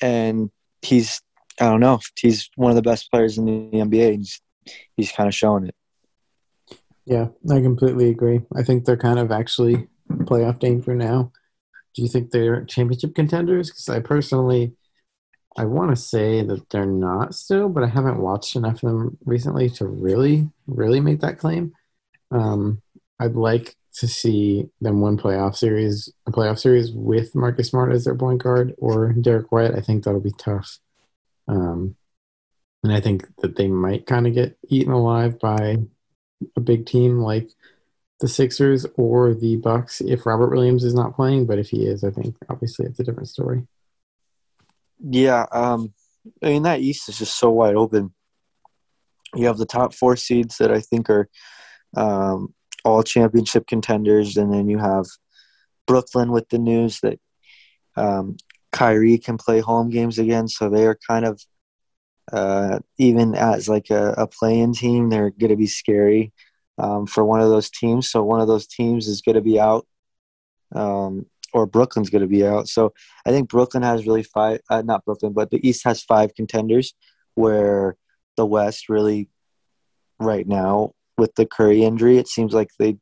[0.00, 0.50] and
[0.82, 1.20] he's
[1.60, 4.16] I don't know he's one of the best players in the NBA.
[4.16, 4.40] He's
[4.96, 5.74] he's kind of showing it.
[7.04, 8.40] Yeah, I completely agree.
[8.56, 11.30] I think they're kind of actually playoff danger now.
[11.94, 13.70] Do you think they're championship contenders?
[13.70, 14.74] Because I personally,
[15.56, 19.18] I want to say that they're not still, but I haven't watched enough of them
[19.24, 21.72] recently to really, really make that claim.
[22.32, 22.82] Um,
[23.18, 28.04] I'd like to see them win playoff series, a playoff series with Marcus Smart as
[28.04, 29.74] their point guard or Derrick White.
[29.74, 30.78] I think that'll be tough.
[31.48, 31.96] Um,
[32.82, 35.78] and I think that they might kind of get eaten alive by
[36.56, 37.50] a big team like
[38.20, 41.46] the Sixers or the Bucks if Robert Williams is not playing.
[41.46, 43.66] But if he is, I think obviously it's a different story.
[45.00, 45.92] Yeah, um,
[46.42, 48.12] I mean that East is just so wide open.
[49.34, 51.28] You have the top four seeds that I think are
[51.96, 52.54] um,
[52.86, 55.06] all championship contenders, and then you have
[55.86, 57.18] Brooklyn with the news that
[57.96, 58.36] um,
[58.72, 61.34] Kyrie can play home games again, so they are kind of
[62.32, 66.32] uh, even as like a, a play-in team, they're going to be scary
[66.78, 68.10] um, for one of those teams.
[68.10, 69.86] So one of those teams is going to be out,
[70.74, 72.68] um, or Brooklyn's going to be out.
[72.68, 72.92] So
[73.24, 76.94] I think Brooklyn has really five, uh, not Brooklyn, but the East has five contenders,
[77.34, 77.96] where
[78.36, 79.28] the West really,
[80.18, 82.98] right now, with the Curry injury, it seems like they.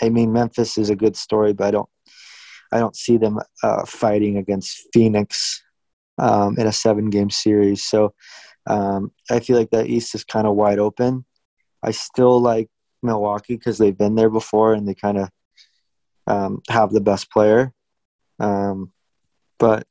[0.00, 1.88] I mean, Memphis is a good story, but I don't,
[2.70, 5.60] I don't see them uh, fighting against Phoenix
[6.18, 7.84] um, in a seven-game series.
[7.84, 8.14] So
[8.68, 11.24] um, I feel like that East is kind of wide open.
[11.82, 12.68] I still like
[13.02, 15.30] Milwaukee because they've been there before and they kind of
[16.28, 17.72] um, have the best player.
[18.38, 18.92] Um,
[19.58, 19.86] but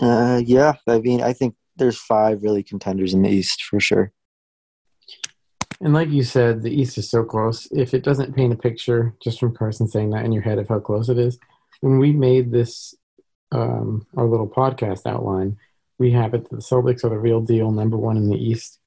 [0.00, 4.12] uh, yeah, I mean, I think there's five really contenders in the East for sure.
[5.82, 7.66] And like you said, the East is so close.
[7.70, 10.68] If it doesn't paint a picture, just from Carson saying that in your head of
[10.68, 11.38] how close it is,
[11.80, 12.94] when we made this
[13.52, 15.56] um, our little podcast outline,
[15.98, 18.78] we have it that the Celtics are the real deal, number one in the East.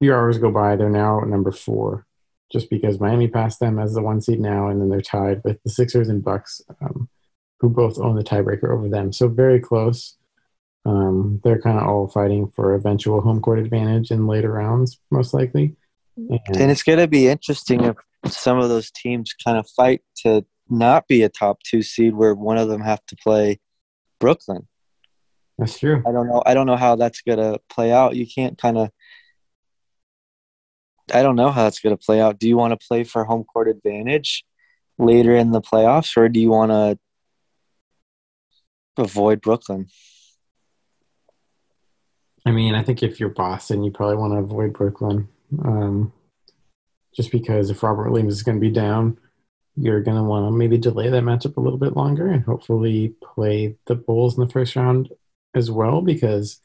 [0.00, 2.06] A Few hours go by, they're now number four,
[2.52, 5.62] just because Miami passed them as the one seed now, and then they're tied with
[5.62, 7.08] the Sixers and Bucks, um,
[7.60, 9.12] who both own the tiebreaker over them.
[9.12, 10.16] So very close.
[10.86, 15.34] Um, they're kind of all fighting for eventual home court advantage in later rounds, most
[15.34, 15.76] likely.
[16.28, 17.96] And, And it's going to be interesting if
[18.32, 22.34] some of those teams kind of fight to not be a top two seed, where
[22.34, 23.60] one of them have to play
[24.18, 24.68] Brooklyn.
[25.58, 26.02] that's true.
[26.06, 26.42] I don't know.
[26.44, 28.16] I don't know how that's going to play out.
[28.16, 28.90] You can't kind of.
[31.12, 32.38] I don't know how that's going to play out.
[32.38, 34.44] Do you want to play for home court advantage
[34.96, 36.98] later in the playoffs, or do you want to
[38.96, 39.88] avoid Brooklyn?
[42.46, 45.28] I mean, I think if you're Boston, you probably want to avoid Brooklyn.
[45.64, 46.12] Um,
[47.14, 49.18] just because if Robert Williams is going to be down,
[49.76, 53.14] you're going to want to maybe delay that matchup a little bit longer and hopefully
[53.22, 55.10] play the Bulls in the first round
[55.54, 56.02] as well.
[56.02, 56.60] Because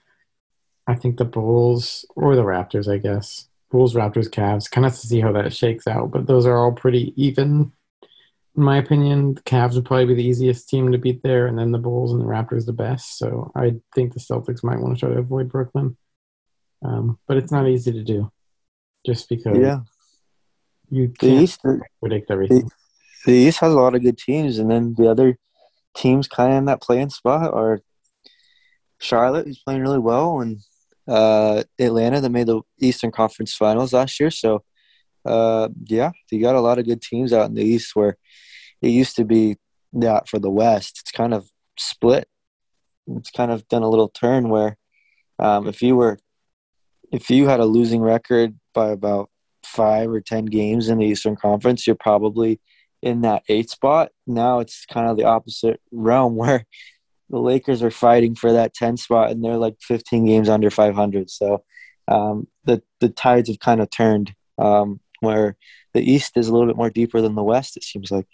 [0.87, 5.07] I think the Bulls or the Raptors, I guess, Bulls, Raptors, Cavs, kind of to
[5.07, 6.11] see how that shakes out.
[6.11, 7.71] But those are all pretty even,
[8.55, 9.33] in my opinion.
[9.35, 12.11] The Cavs would probably be the easiest team to beat there, and then the Bulls
[12.11, 13.17] and the Raptors the best.
[13.17, 15.97] So I think the Celtics might want to try to avoid Brooklyn.
[16.83, 18.31] Um, but it's not easy to do,
[19.05, 19.81] just because Yeah,
[20.89, 21.61] you the East.
[21.99, 22.69] predict everything.
[23.25, 25.37] The East has a lot of good teams, and then the other
[25.95, 27.81] teams kind of in that playing spot are
[28.99, 30.59] Charlotte, who's playing really well, and
[31.07, 34.31] uh, Atlanta that made the Eastern Conference Finals last year.
[34.31, 34.63] So,
[35.25, 38.17] uh, yeah, you got a lot of good teams out in the East where
[38.81, 39.57] it used to be
[39.93, 40.99] that for the West.
[41.01, 42.27] It's kind of split.
[43.07, 44.77] It's kind of done a little turn where
[45.39, 46.19] um, if you were
[47.11, 49.29] if you had a losing record by about
[49.63, 52.59] five or ten games in the Eastern Conference, you're probably
[53.01, 54.11] in that eight spot.
[54.25, 56.65] Now it's kind of the opposite realm where
[57.29, 61.29] the Lakers are fighting for that ten spot and they're like 15 games under 500.
[61.29, 61.63] So
[62.07, 65.57] um, the the tides have kind of turned um, where
[65.93, 67.77] the East is a little bit more deeper than the West.
[67.77, 68.27] It seems like.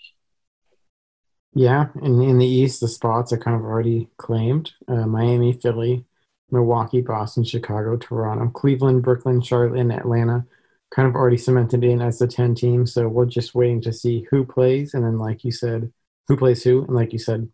[1.54, 4.72] Yeah, and in the East, the spots are kind of already claimed.
[4.88, 6.06] Uh, Miami, Philly,
[6.52, 10.46] Milwaukee, Boston, Chicago, Toronto, Cleveland, Brooklyn, Charlotte, and Atlanta
[10.92, 12.94] kind of already cemented in as the 10 teams.
[12.94, 14.94] So we're just waiting to see who plays.
[14.94, 15.92] And then, like you said,
[16.28, 16.84] who plays who.
[16.84, 17.50] And like you said,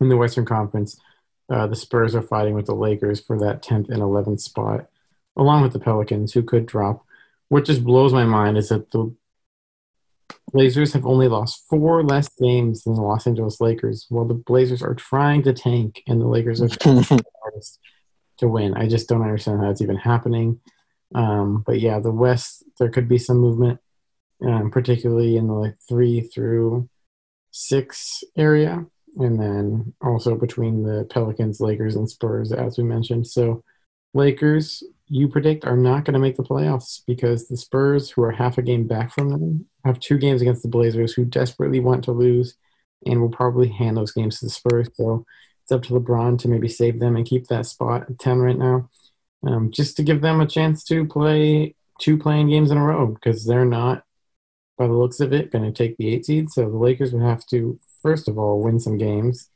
[0.00, 0.98] in the Western Conference,
[1.50, 4.86] uh, the Spurs are fighting with the Lakers for that 10th and 11th spot,
[5.36, 7.04] along with the Pelicans, who could drop.
[7.48, 9.14] What just blows my mind is that the
[10.52, 14.82] Blazers have only lost four less games than the Los Angeles Lakers, while the Blazers
[14.82, 17.04] are trying to tank and the Lakers are trying
[18.38, 18.74] to win.
[18.74, 20.60] I just don't understand how it's even happening.
[21.14, 23.80] Um, but yeah, the West, there could be some movement,
[24.44, 26.88] um, particularly in the like three through
[27.50, 28.84] six area,
[29.16, 33.26] and then also between the Pelicans, Lakers, and Spurs, as we mentioned.
[33.26, 33.62] So,
[34.12, 38.32] Lakers, you predict are not going to make the playoffs because the Spurs, who are
[38.32, 42.02] half a game back from them, have two games against the Blazers, who desperately want
[42.04, 42.56] to lose,
[43.06, 44.88] and will probably hand those games to the Spurs.
[44.94, 45.24] So
[45.64, 48.58] it's up to LeBron to maybe save them and keep that spot at 10 right
[48.58, 48.90] now,
[49.46, 53.06] um, just to give them a chance to play two playing games in a row
[53.06, 54.04] because they're not,
[54.76, 56.50] by the looks of it, going to take the eight seed.
[56.50, 59.48] So the Lakers would have to, first of all, win some games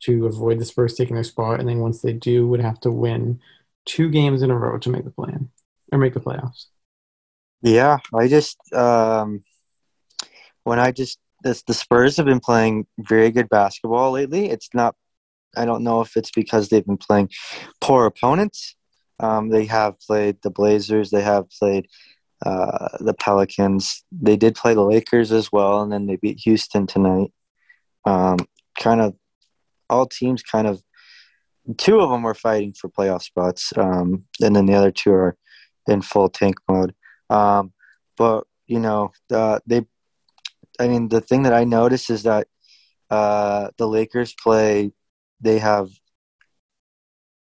[0.00, 2.90] to avoid the Spurs taking their spot, and then once they do, would have to
[2.90, 3.38] win
[3.84, 5.48] two games in a row to make the plan
[5.92, 6.66] or make the playoffs.
[7.60, 9.44] Yeah, I just um,
[10.64, 14.50] when I just this, the Spurs have been playing very good basketball lately.
[14.50, 14.96] It's not
[15.56, 17.30] I don't know if it's because they've been playing
[17.80, 18.76] poor opponents.
[19.20, 21.10] Um, they have played the Blazers.
[21.10, 21.86] They have played
[22.44, 24.04] uh, the Pelicans.
[24.10, 27.32] They did play the Lakers as well, and then they beat Houston tonight.
[28.04, 28.38] Um,
[28.78, 29.14] kind of
[29.88, 30.82] all teams kind of
[31.76, 35.36] two of them are fighting for playoff spots, um, and then the other two are
[35.86, 36.94] in full tank mode.
[37.30, 37.72] Um,
[38.16, 39.86] but you know, uh, they.
[40.80, 42.48] I mean, the thing that I noticed is that
[43.10, 44.90] uh, the Lakers play
[45.42, 45.88] they have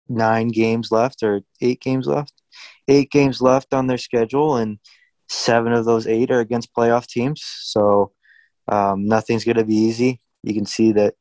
[0.10, 2.34] nine games left or eight games left,
[2.88, 4.80] eight games left on their schedule, and
[5.30, 7.42] seven of those eight are against playoff teams.
[7.44, 8.12] So
[8.68, 10.22] um, nothing's going to be easy.
[10.44, 11.16] You can see that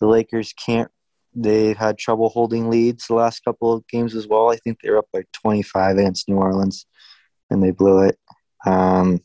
[0.00, 0.90] the Lakers can't.
[1.34, 4.50] They've had trouble holding leads the last couple of games as well.
[4.50, 6.86] I think they were up by 25 against New Orleans,
[7.50, 8.18] and they blew it.
[8.64, 9.20] Um,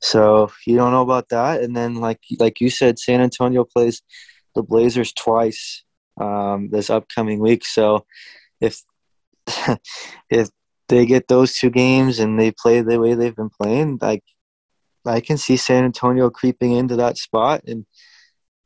[0.00, 1.62] so you don't know about that.
[1.62, 4.02] And then, like like you said, San Antonio plays
[4.54, 5.84] the Blazers twice
[6.20, 7.64] um, this upcoming week.
[7.64, 8.06] So
[8.60, 8.82] if
[10.30, 10.48] if
[10.88, 14.22] they get those two games and they play the way they've been playing, like
[15.04, 17.86] I can see San Antonio creeping into that spot and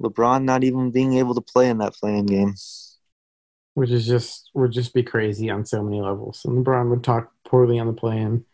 [0.02, 2.54] LeBron not even being able to play in that playing game.
[3.74, 6.42] Which is just would just be crazy on so many levels.
[6.44, 8.44] And LeBron would talk poorly on the plan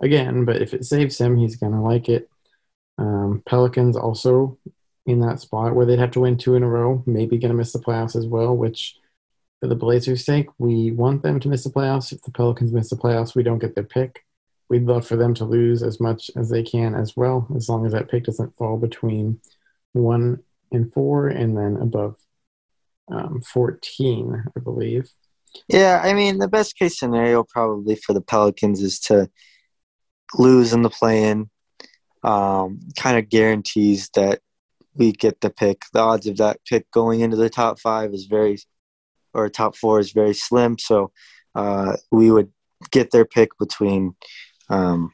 [0.00, 2.28] again, but if it saves him, he's gonna like it.
[2.98, 4.58] Um, Pelicans also
[5.06, 7.56] in that spot where they'd have to win two in a row, maybe going to
[7.56, 8.96] miss the playoffs as well, which
[9.60, 12.12] for the Blazers' sake, we want them to miss the playoffs.
[12.12, 14.24] If the Pelicans miss the playoffs, we don't get their pick.
[14.68, 17.86] We'd love for them to lose as much as they can as well, as long
[17.86, 19.40] as that pick doesn't fall between
[19.92, 20.42] one
[20.72, 22.16] and four and then above
[23.08, 25.08] um, 14, I believe.
[25.68, 29.30] Yeah, I mean, the best case scenario probably for the Pelicans is to
[30.34, 31.48] lose in the play in.
[32.22, 34.40] Um, kind of guarantees that
[34.96, 35.82] we get the pick.
[35.92, 38.58] The odds of that pick going into the top five is very,
[39.34, 40.78] or top four is very slim.
[40.78, 41.12] So
[41.54, 42.50] uh, we would
[42.90, 44.14] get their pick between
[44.68, 45.12] um,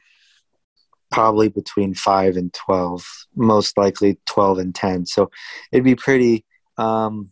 [1.11, 3.05] probably between five and 12,
[3.35, 5.05] most likely 12 and 10.
[5.05, 5.29] So
[5.71, 6.45] it'd be pretty.
[6.77, 7.29] Um,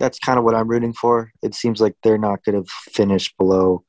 [0.00, 1.30] that's kind of what I'm rooting for.
[1.42, 3.84] It seems like they're not going to finish below.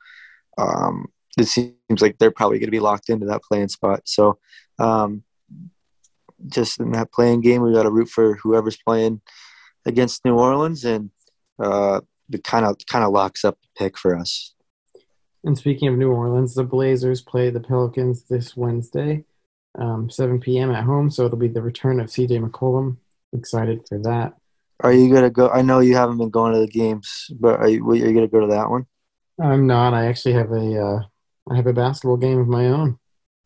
[0.58, 4.02] Um, it seems like they're probably going to be locked into that playing spot.
[4.06, 4.38] So
[4.78, 5.24] um,
[6.48, 9.22] just in that playing game, we got to root for whoever's playing
[9.86, 11.12] against New Orleans, and
[11.60, 14.54] uh, it kind of kind of locks up the pick for us.
[15.44, 19.26] And speaking of New Orleans, the Blazers play the Pelicans this Wednesday,
[19.78, 20.72] um, 7 p.m.
[20.72, 21.12] at home.
[21.12, 22.40] So it'll be the return of C.J.
[22.40, 22.98] McCollum.
[23.32, 24.34] Excited for that.
[24.82, 25.50] Are you gonna go?
[25.50, 28.28] I know you haven't been going to the games, but are you, are you gonna
[28.28, 28.86] go to that one?
[29.42, 29.94] I'm not.
[29.94, 31.00] I actually have a uh,
[31.50, 32.98] I have a basketball game of my own.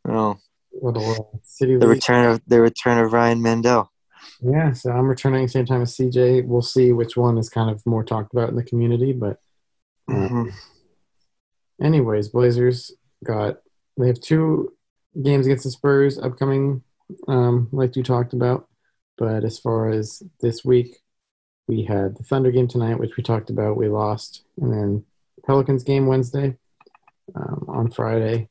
[0.07, 0.37] Oh,
[0.81, 1.77] little city.
[1.77, 3.91] The return of the return of Ryan Mandel.
[4.41, 6.45] Yeah, so I'm returning the same time as CJ.
[6.45, 9.37] We'll see which one is kind of more talked about in the community, but
[10.09, 10.51] uh, Mhm.
[11.81, 12.91] anyways, Blazers
[13.23, 13.57] got
[13.97, 14.71] they have two
[15.21, 16.83] games against the Spurs upcoming,
[17.27, 18.67] um, like you talked about.
[19.17, 21.01] But as far as this week,
[21.67, 23.75] we had the Thunder game tonight, which we talked about.
[23.75, 25.05] We lost, and then
[25.45, 26.57] Pelicans game Wednesday.
[27.35, 28.49] Um, on Friday,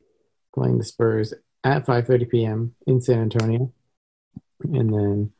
[0.54, 1.34] playing the Spurs
[1.64, 2.74] at 5:30 p.m.
[2.86, 3.72] in San Antonio,
[4.62, 5.32] and then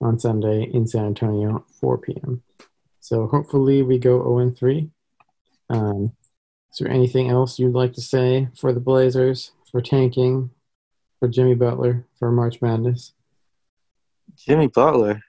[0.00, 2.42] on Sunday in San Antonio 4 p.m.
[3.00, 4.90] So hopefully we go 0 and 3.
[5.70, 6.12] Um,
[6.70, 10.50] is there anything else you'd like to say for the Blazers, for tanking,
[11.18, 13.12] for Jimmy Butler, for March Madness?
[14.36, 15.22] Jimmy Butler.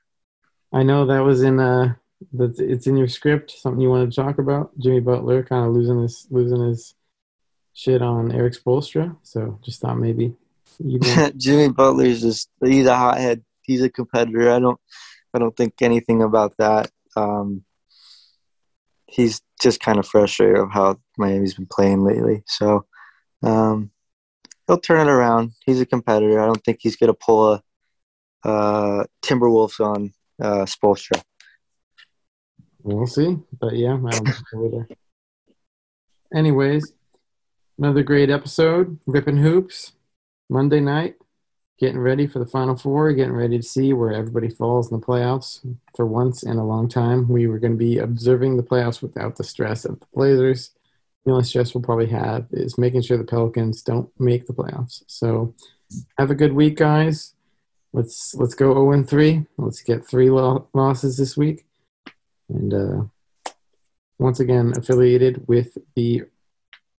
[0.74, 1.94] I know that was in uh,
[2.34, 3.52] that it's in your script.
[3.52, 4.78] Something you wanted to talk about?
[4.80, 6.96] Jimmy Butler kind of losing his losing his
[7.78, 9.16] shit on Erik Spoelstra.
[9.22, 10.34] So just thought maybe
[10.80, 11.00] you
[11.38, 13.44] Jimmy Butler's just he's a hothead.
[13.62, 14.52] He's a competitor.
[14.52, 14.80] I don't
[15.34, 16.90] I don't think anything about that.
[17.16, 17.64] Um,
[19.06, 22.44] he's just kind of frustrated of how Miami's been playing lately.
[22.48, 22.86] So
[23.44, 23.92] um,
[24.66, 25.52] he'll turn it around.
[25.66, 26.40] He's a competitor.
[26.40, 27.64] I don't think he's gonna pull a
[28.44, 31.22] uh, Timberwolves on uh, Spoelstra.
[32.82, 33.38] We'll see.
[33.60, 34.88] But yeah, I don't over.
[36.34, 36.94] Anyways,
[37.78, 39.00] another great episode.
[39.06, 39.94] Rip 'N' Hoops.
[40.50, 41.16] Monday night.
[41.80, 43.14] Getting ready for the Final Four.
[43.14, 45.60] Getting ready to see where everybody falls in the playoffs.
[45.96, 49.36] For once in a long time, we were going to be observing the playoffs without
[49.36, 50.72] the stress of the Blazers.
[51.26, 55.04] The only stress we'll probably have is making sure the Pelicans don't make the playoffs.
[55.08, 55.54] So,
[56.18, 57.34] have a good week, guys.
[57.94, 59.46] Let's let's go 0 and 3.
[59.58, 61.66] Let's get three lo- losses this week.
[62.50, 63.52] And uh,
[64.18, 66.24] once again, affiliated with the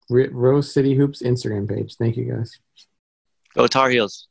[0.09, 1.97] Rose City Hoops Instagram page.
[1.97, 2.59] Thank you, guys.
[3.55, 4.28] Go Tar Heels.